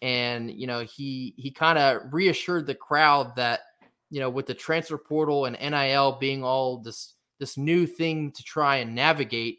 And 0.00 0.50
you 0.50 0.66
know, 0.66 0.80
he 0.80 1.34
he 1.36 1.50
kind 1.50 1.78
of 1.78 2.02
reassured 2.12 2.66
the 2.66 2.74
crowd 2.74 3.36
that, 3.36 3.60
you 4.10 4.20
know, 4.20 4.30
with 4.30 4.46
the 4.46 4.54
transfer 4.54 4.98
portal 4.98 5.44
and 5.44 5.58
NIL 5.58 6.18
being 6.18 6.42
all 6.42 6.78
this 6.78 7.14
this 7.38 7.58
new 7.58 7.86
thing 7.86 8.32
to 8.32 8.42
try 8.42 8.76
and 8.76 8.94
navigate, 8.94 9.58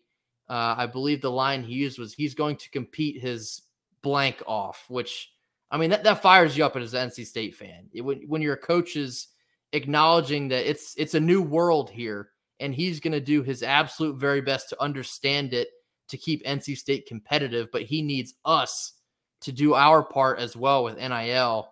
uh, 0.49 0.75
I 0.77 0.85
believe 0.85 1.21
the 1.21 1.31
line 1.31 1.63
he 1.63 1.73
used 1.73 1.99
was 1.99 2.13
he's 2.13 2.33
going 2.33 2.55
to 2.57 2.69
compete 2.69 3.21
his 3.21 3.63
blank 4.01 4.41
off, 4.47 4.85
which 4.87 5.31
I 5.69 5.77
mean 5.77 5.89
that, 5.89 6.03
that 6.03 6.21
fires 6.21 6.57
you 6.57 6.65
up 6.65 6.75
as 6.75 6.93
an 6.93 7.09
NC 7.09 7.25
State 7.25 7.55
fan. 7.55 7.89
It, 7.93 8.01
when 8.01 8.21
when 8.27 8.41
your 8.41 8.55
coach 8.55 8.95
is 8.95 9.27
acknowledging 9.73 10.47
that 10.49 10.69
it's 10.69 10.95
it's 10.97 11.15
a 11.15 11.19
new 11.19 11.41
world 11.41 11.89
here, 11.89 12.29
and 12.59 12.73
he's 12.73 13.01
going 13.01 13.11
to 13.13 13.19
do 13.19 13.43
his 13.43 13.61
absolute 13.61 14.15
very 14.15 14.41
best 14.41 14.69
to 14.69 14.81
understand 14.81 15.53
it 15.53 15.69
to 16.09 16.17
keep 16.17 16.45
NC 16.45 16.77
State 16.77 17.05
competitive, 17.07 17.67
but 17.73 17.83
he 17.83 18.01
needs 18.01 18.33
us 18.45 18.93
to 19.41 19.51
do 19.51 19.73
our 19.73 20.01
part 20.01 20.39
as 20.39 20.55
well 20.55 20.85
with 20.85 20.97
NIL. 20.97 21.69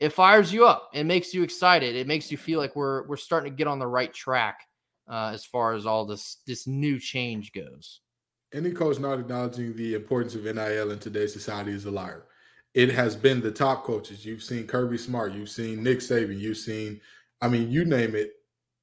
It 0.00 0.10
fires 0.10 0.52
you 0.52 0.66
up. 0.66 0.88
It 0.94 1.04
makes 1.04 1.34
you 1.34 1.42
excited. 1.42 1.94
It 1.94 2.06
makes 2.06 2.30
you 2.32 2.38
feel 2.38 2.58
like 2.58 2.74
we're 2.74 3.06
we're 3.06 3.18
starting 3.18 3.52
to 3.52 3.56
get 3.56 3.66
on 3.66 3.78
the 3.78 3.86
right 3.86 4.12
track 4.12 4.60
uh, 5.06 5.32
as 5.34 5.44
far 5.44 5.74
as 5.74 5.84
all 5.84 6.06
this 6.06 6.38
this 6.46 6.66
new 6.66 6.98
change 6.98 7.52
goes 7.52 8.00
any 8.54 8.70
coach 8.70 8.98
not 8.98 9.18
acknowledging 9.18 9.76
the 9.76 9.94
importance 9.94 10.34
of 10.34 10.44
NIL 10.44 10.92
in 10.92 10.98
today's 10.98 11.32
society 11.32 11.72
is 11.72 11.84
a 11.84 11.90
liar. 11.90 12.24
It 12.72 12.90
has 12.90 13.16
been 13.16 13.40
the 13.40 13.50
top 13.50 13.84
coaches. 13.84 14.24
You've 14.24 14.42
seen 14.42 14.66
Kirby 14.66 14.98
Smart, 14.98 15.32
you've 15.32 15.50
seen 15.50 15.82
Nick 15.82 15.98
Saban, 15.98 16.38
you've 16.38 16.56
seen, 16.56 17.00
I 17.40 17.48
mean, 17.48 17.70
you 17.70 17.84
name 17.84 18.14
it. 18.14 18.32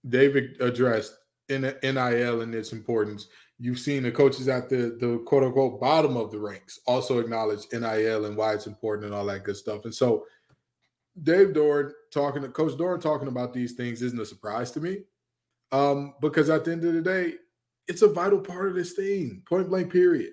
David 0.07 0.61
addressed 0.61 1.13
NIL 1.49 2.41
and 2.41 2.55
its 2.55 2.73
importance. 2.73 3.27
You've 3.59 3.79
seen 3.79 4.03
the 4.03 4.11
coaches 4.11 4.47
at 4.47 4.69
the 4.69 4.97
the 4.99 5.21
quote 5.25 5.43
unquote 5.43 5.79
bottom 5.79 6.17
of 6.17 6.31
the 6.31 6.39
ranks 6.39 6.79
also 6.87 7.19
acknowledge 7.19 7.67
NIL 7.71 8.25
and 8.25 8.35
why 8.35 8.53
it's 8.53 8.67
important 8.67 9.05
and 9.05 9.13
all 9.13 9.25
that 9.27 9.43
good 9.43 9.57
stuff. 9.57 9.85
And 9.85 9.93
so, 9.93 10.25
Dave 11.21 11.49
Doeren 11.49 11.91
talking 12.11 12.41
to 12.41 12.49
Coach 12.49 12.73
Doeren 12.73 12.99
talking 12.99 13.27
about 13.27 13.53
these 13.53 13.73
things 13.73 14.01
isn't 14.01 14.19
a 14.19 14.25
surprise 14.25 14.71
to 14.71 14.79
me, 14.79 15.03
um, 15.71 16.15
because 16.21 16.49
at 16.49 16.65
the 16.65 16.71
end 16.71 16.83
of 16.85 16.93
the 16.93 17.01
day, 17.01 17.33
it's 17.87 18.01
a 18.01 18.07
vital 18.07 18.39
part 18.39 18.67
of 18.67 18.75
this 18.75 18.93
thing, 18.93 19.43
point 19.47 19.69
blank, 19.69 19.91
period. 19.91 20.31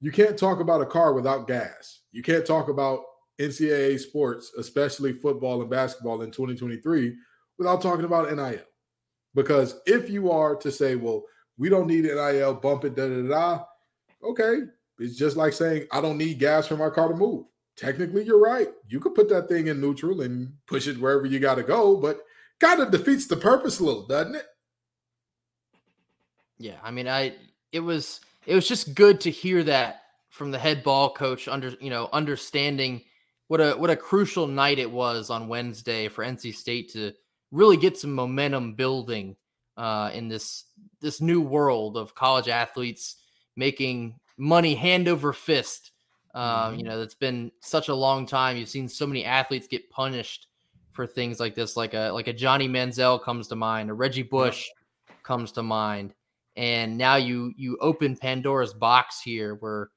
You 0.00 0.12
can't 0.12 0.38
talk 0.38 0.60
about 0.60 0.80
a 0.80 0.86
car 0.86 1.12
without 1.12 1.48
gas. 1.48 2.00
You 2.12 2.22
can't 2.22 2.46
talk 2.46 2.68
about 2.68 3.00
NCAA 3.40 3.98
sports, 3.98 4.52
especially 4.58 5.12
football 5.12 5.60
and 5.60 5.70
basketball 5.70 6.22
in 6.22 6.30
2023, 6.30 7.14
without 7.58 7.82
talking 7.82 8.04
about 8.04 8.30
NIL. 8.34 8.62
Because 9.34 9.80
if 9.86 10.08
you 10.08 10.30
are 10.30 10.56
to 10.56 10.70
say, 10.70 10.96
well, 10.96 11.22
we 11.56 11.68
don't 11.68 11.86
need 11.86 12.04
NIL, 12.04 12.54
bump 12.54 12.84
it, 12.84 12.94
da 12.94 13.08
da 13.08 13.28
da, 13.28 13.64
okay. 14.22 14.60
It's 14.98 15.16
just 15.16 15.36
like 15.36 15.52
saying, 15.52 15.86
I 15.92 16.00
don't 16.00 16.18
need 16.18 16.38
gas 16.38 16.66
for 16.66 16.76
my 16.76 16.90
car 16.90 17.08
to 17.08 17.14
move. 17.14 17.46
Technically, 17.76 18.24
you're 18.24 18.40
right. 18.40 18.68
You 18.88 18.98
could 18.98 19.14
put 19.14 19.28
that 19.28 19.48
thing 19.48 19.68
in 19.68 19.80
neutral 19.80 20.22
and 20.22 20.52
push 20.66 20.88
it 20.88 20.98
wherever 20.98 21.26
you 21.26 21.38
got 21.38 21.54
to 21.56 21.62
go, 21.62 21.96
but 21.96 22.20
kind 22.58 22.80
of 22.80 22.90
defeats 22.90 23.26
the 23.26 23.36
purpose 23.36 23.78
a 23.78 23.84
little, 23.84 24.06
doesn't 24.06 24.34
it? 24.34 24.46
Yeah, 26.58 26.76
I 26.82 26.90
mean, 26.90 27.08
I 27.08 27.34
it 27.72 27.80
was 27.80 28.20
it 28.46 28.54
was 28.54 28.68
just 28.68 28.94
good 28.94 29.20
to 29.22 29.30
hear 29.30 29.62
that 29.64 30.02
from 30.30 30.50
the 30.50 30.58
head 30.58 30.82
ball 30.82 31.12
coach 31.12 31.48
under 31.48 31.74
you 31.80 31.90
know 31.90 32.08
understanding 32.12 33.02
what 33.48 33.60
a 33.60 33.72
what 33.72 33.90
a 33.90 33.96
crucial 33.96 34.46
night 34.46 34.78
it 34.78 34.90
was 34.90 35.30
on 35.30 35.48
Wednesday 35.48 36.08
for 36.08 36.24
NC 36.24 36.54
State 36.54 36.92
to 36.92 37.12
really 37.50 37.76
get 37.76 37.96
some 37.96 38.14
momentum 38.14 38.74
building 38.74 39.36
uh, 39.76 40.10
in 40.12 40.28
this 40.28 40.64
this 41.00 41.20
new 41.20 41.40
world 41.40 41.96
of 41.96 42.14
college 42.14 42.48
athletes 42.48 43.16
making 43.56 44.18
money 44.36 44.74
hand 44.74 45.08
over 45.08 45.32
fist. 45.32 45.92
Um, 46.34 46.74
you 46.74 46.80
mm-hmm. 46.80 46.88
know, 46.88 46.98
that's 46.98 47.14
been 47.14 47.50
such 47.60 47.88
a 47.88 47.94
long 47.94 48.26
time. 48.26 48.56
You've 48.56 48.68
seen 48.68 48.88
so 48.88 49.06
many 49.06 49.24
athletes 49.24 49.66
get 49.66 49.88
punished 49.90 50.46
for 50.92 51.06
things 51.06 51.40
like 51.40 51.54
this, 51.54 51.76
like 51.76 51.94
a 51.94 52.10
like 52.10 52.28
a 52.28 52.32
Johnny 52.32 52.68
Manziel 52.68 53.22
comes 53.22 53.48
to 53.48 53.56
mind, 53.56 53.90
a 53.90 53.94
Reggie 53.94 54.22
Bush 54.22 54.68
comes 55.22 55.52
to 55.52 55.62
mind 55.62 56.14
and 56.58 56.98
now 56.98 57.14
you 57.14 57.54
you 57.56 57.78
open 57.80 58.16
Pandora's 58.16 58.74
box 58.74 59.22
here 59.22 59.54
where 59.54 59.90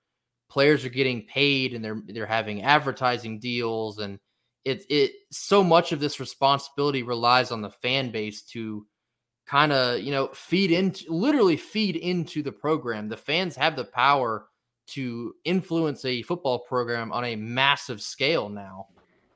players 0.48 0.86
are 0.86 0.90
getting 0.90 1.26
paid 1.26 1.74
and 1.74 1.84
they're 1.84 2.02
they're 2.08 2.26
having 2.26 2.62
advertising 2.62 3.40
deals 3.40 3.98
and 3.98 4.20
it 4.64 4.86
it 4.90 5.12
so 5.32 5.64
much 5.64 5.92
of 5.92 6.00
this 6.00 6.20
responsibility 6.20 7.02
relies 7.02 7.52
on 7.52 7.62
the 7.62 7.70
fan 7.70 8.12
base 8.12 8.44
to 8.44 8.86
kind 9.48 9.72
of 9.72 10.02
you 10.02 10.12
know 10.12 10.28
feed 10.28 10.72
into 10.72 11.12
literally 11.12 11.58
feed 11.58 11.96
into 11.96 12.44
the 12.44 12.52
program 12.52 13.10
the 13.10 13.18
fans 13.18 13.56
have 13.56 13.76
the 13.76 13.84
power 13.84 14.46
to 14.86 15.34
influence 15.46 16.06
a 16.06 16.22
football 16.22 16.60
program 16.60 17.12
on 17.12 17.26
a 17.26 17.36
massive 17.36 18.02
scale 18.02 18.50
now 18.50 18.88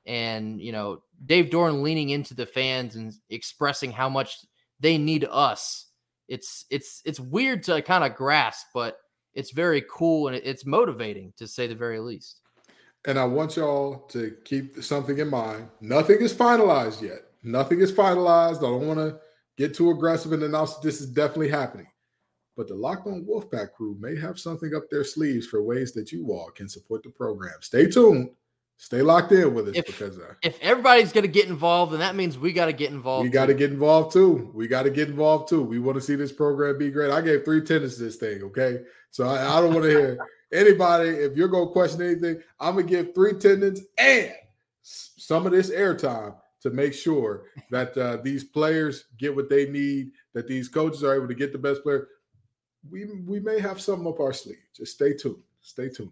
and 0.05 0.61
you 0.61 0.71
know 0.71 1.01
Dave 1.25 1.45
Doeren 1.45 1.81
leaning 1.81 2.09
into 2.09 2.35
the 2.35 2.45
fans 2.45 2.95
and 2.95 3.13
expressing 3.29 3.91
how 3.91 4.09
much 4.09 4.37
they 4.79 4.97
need 4.97 5.25
us. 5.29 5.87
It's 6.27 6.65
it's 6.69 7.01
it's 7.05 7.19
weird 7.19 7.63
to 7.63 7.81
kind 7.81 8.03
of 8.03 8.15
grasp, 8.15 8.67
but 8.73 8.97
it's 9.33 9.51
very 9.51 9.83
cool 9.89 10.27
and 10.27 10.35
it's 10.35 10.65
motivating 10.65 11.33
to 11.37 11.47
say 11.47 11.67
the 11.67 11.75
very 11.75 11.99
least. 11.99 12.41
And 13.07 13.19
I 13.19 13.25
want 13.25 13.57
y'all 13.57 13.99
to 14.09 14.35
keep 14.45 14.81
something 14.81 15.19
in 15.19 15.29
mind. 15.29 15.69
Nothing 15.81 16.21
is 16.21 16.33
finalized 16.33 17.01
yet. 17.01 17.19
Nothing 17.43 17.81
is 17.81 17.91
finalized. 17.91 18.57
I 18.57 18.61
don't 18.61 18.87
want 18.87 18.99
to 18.99 19.19
get 19.57 19.75
too 19.75 19.91
aggressive 19.91 20.31
and 20.31 20.41
announce 20.41 20.73
that 20.73 20.81
this 20.81 21.01
is 21.01 21.07
definitely 21.07 21.49
happening. 21.49 21.87
But 22.57 22.67
the 22.67 22.75
Locked 22.75 23.07
On 23.07 23.25
Wolfpack 23.25 23.73
crew 23.73 23.97
may 23.99 24.17
have 24.19 24.39
something 24.39 24.73
up 24.73 24.89
their 24.89 25.03
sleeves 25.03 25.45
for 25.45 25.61
ways 25.61 25.91
that 25.93 26.11
you 26.11 26.31
all 26.31 26.49
can 26.49 26.69
support 26.69 27.03
the 27.03 27.09
program. 27.09 27.53
Stay 27.61 27.85
tuned. 27.85 28.29
Stay 28.77 29.01
locked 29.01 29.31
in 29.31 29.53
with 29.53 29.69
us 29.69 29.75
if, 29.77 29.85
because 29.85 30.19
uh, 30.19 30.33
if 30.43 30.59
everybody's 30.61 31.13
going 31.13 31.23
to 31.23 31.31
get 31.31 31.47
involved, 31.47 31.93
then 31.93 31.99
that 31.99 32.15
means 32.15 32.37
we 32.37 32.51
got 32.51 32.65
to 32.65 32.73
get 32.73 32.91
involved. 32.91 33.23
We 33.23 33.29
got 33.29 33.45
to 33.45 33.53
get 33.53 33.71
involved 33.71 34.11
too. 34.11 34.51
We 34.53 34.67
got 34.67 34.83
to 34.83 34.89
get 34.89 35.07
involved 35.07 35.47
too. 35.47 35.63
We 35.63 35.79
want 35.79 35.95
to 35.95 36.01
see 36.01 36.15
this 36.15 36.33
program 36.33 36.77
be 36.77 36.91
great. 36.91 37.09
I 37.09 37.21
gave 37.21 37.45
three 37.45 37.61
tenants 37.61 37.95
to 37.97 38.03
this 38.03 38.17
thing. 38.17 38.43
Okay, 38.43 38.81
so 39.11 39.27
I, 39.27 39.57
I 39.57 39.61
don't 39.61 39.73
want 39.73 39.85
to 39.85 39.89
hear 39.89 40.17
anybody. 40.51 41.09
If 41.09 41.37
you're 41.37 41.47
going 41.47 41.67
to 41.67 41.71
question 41.71 42.01
anything, 42.01 42.41
I'm 42.59 42.75
gonna 42.75 42.87
give 42.87 43.15
three 43.15 43.33
tenants 43.33 43.81
and 43.97 44.33
some 44.81 45.45
of 45.45 45.53
this 45.53 45.71
airtime 45.71 46.35
to 46.61 46.69
make 46.69 46.93
sure 46.93 47.43
that 47.71 47.97
uh, 47.97 48.17
these 48.23 48.43
players 48.43 49.05
get 49.17 49.35
what 49.35 49.49
they 49.49 49.67
need. 49.69 50.11
That 50.33 50.47
these 50.47 50.67
coaches 50.67 51.03
are 51.03 51.15
able 51.15 51.29
to 51.29 51.33
get 51.33 51.53
the 51.53 51.57
best 51.57 51.81
player. 51.81 52.09
We 52.91 53.05
we 53.25 53.39
may 53.39 53.59
have 53.61 53.79
something 53.79 54.07
up 54.07 54.19
our 54.19 54.33
sleeve. 54.33 54.57
Just 54.75 54.93
stay 54.93 55.13
tuned. 55.13 55.41
Stay 55.61 55.89
tuned. 55.89 56.11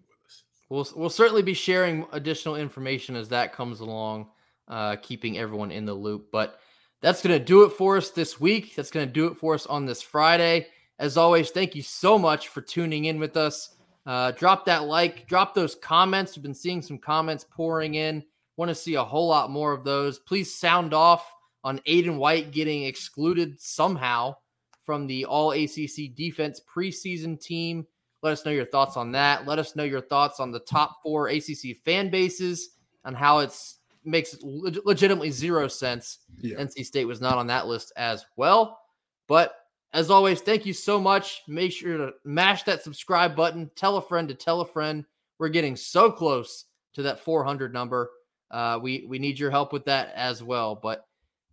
We'll 0.74 0.88
we'll 0.96 1.12
certainly 1.12 1.44
be 1.44 1.54
sharing 1.54 2.08
additional 2.14 2.56
information 2.56 3.16
as 3.16 3.30
that 3.30 3.54
comes 3.54 3.80
along, 3.80 4.30
uh, 4.68 4.96
keeping 5.04 5.38
everyone 5.38 5.70
in 5.70 5.86
the 5.86 5.94
loop. 5.94 6.30
But 6.32 6.60
that's 7.00 7.22
going 7.22 7.38
to 7.38 7.46
do 7.46 7.62
it 7.62 7.74
for 7.74 7.96
us 7.96 8.10
this 8.10 8.40
week. 8.40 8.74
That's 8.74 8.90
going 8.90 9.06
to 9.06 9.14
do 9.14 9.28
it 9.28 9.38
for 9.38 9.54
us 9.54 9.68
on 9.68 9.86
this 9.86 10.02
Friday. 10.02 10.66
As 10.98 11.16
always, 11.16 11.52
thank 11.52 11.76
you 11.76 11.84
so 11.84 12.18
much 12.18 12.48
for 12.48 12.62
tuning 12.62 13.06
in 13.06 13.20
with 13.20 13.38
us. 13.38 13.76
Uh, 14.08 14.32
drop 14.32 14.66
that 14.66 14.86
like, 14.86 15.28
drop 15.28 15.54
those 15.54 15.76
comments. 15.76 16.36
We've 16.36 16.42
been 16.42 16.56
seeing 16.56 16.82
some 16.82 16.98
comments 16.98 17.46
pouring 17.52 17.94
in. 17.94 18.24
Want 18.58 18.70
to 18.70 18.76
see 18.76 18.96
a 18.96 19.04
whole 19.04 19.28
lot 19.28 19.52
more 19.52 19.74
of 19.74 19.84
those. 19.84 20.18
Please 20.18 20.52
sound 20.52 20.92
off 20.92 21.36
on 21.64 21.82
Aydan 21.88 22.18
White 22.18 22.50
getting 22.50 22.86
excluded 22.86 23.62
somehow 23.62 24.36
from 24.84 25.06
the 25.06 25.26
All 25.26 25.52
ACC 25.52 26.16
defense 26.16 26.60
preseason 26.76 27.40
team. 27.40 27.86
Let 28.24 28.32
us 28.32 28.46
know 28.46 28.52
your 28.52 28.66
thoughts 28.66 28.96
on 28.96 29.12
that. 29.12 29.46
Let 29.46 29.60
us 29.60 29.76
know 29.76 29.84
your 29.84 30.02
thoughts 30.02 30.40
on 30.40 30.52
the 30.52 30.62
top 30.62 31.04
four 31.04 31.28
ACC 31.28 31.78
fan 31.84 32.10
bases 32.10 32.70
and 33.04 33.16
how 33.16 33.40
it's 33.40 33.80
makes 34.06 34.36
legitimately 34.42 35.30
zero 35.30 35.68
sense. 35.68 36.20
Yeah. 36.40 36.58
NC 36.58 36.86
State 36.86 37.06
was 37.06 37.22
not 37.22 37.38
on 37.38 37.48
that 37.48 37.68
list 37.68 37.92
as 37.98 38.26
well. 38.38 38.80
But 39.28 39.56
as 39.94 40.10
always, 40.10 40.42
thank 40.42 40.66
you 40.66 40.74
so 40.74 41.00
much. 41.00 41.44
Make 41.48 41.74
sure 41.74 41.98
to 41.98 42.14
mash 42.24 42.64
that 42.64 42.82
subscribe 42.82 43.36
button. 43.36 43.70
Tell 43.76 43.98
a 43.98 44.02
friend 44.02 44.28
to 44.30 44.34
tell 44.34 44.62
a 44.62 44.66
friend. 44.66 45.06
We're 45.38 45.50
getting 45.50 45.76
so 45.76 46.10
close 46.10 46.66
to 46.94 47.04
that 47.04 47.20
400 47.20 47.74
number. 47.74 48.10
Uh, 48.50 48.80
we 48.82 49.06
we 49.08 49.20
need 49.20 49.38
your 49.38 49.52
help 49.52 49.74
with 49.74 49.86
that 49.86 50.14
as 50.16 50.42
well. 50.42 50.76
But 50.76 51.06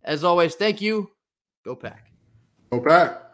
as 0.03 0.23
always, 0.23 0.55
thank 0.55 0.81
you. 0.81 1.09
Go 1.65 1.75
pack. 1.75 2.11
Go 2.71 2.79
pack. 2.79 3.30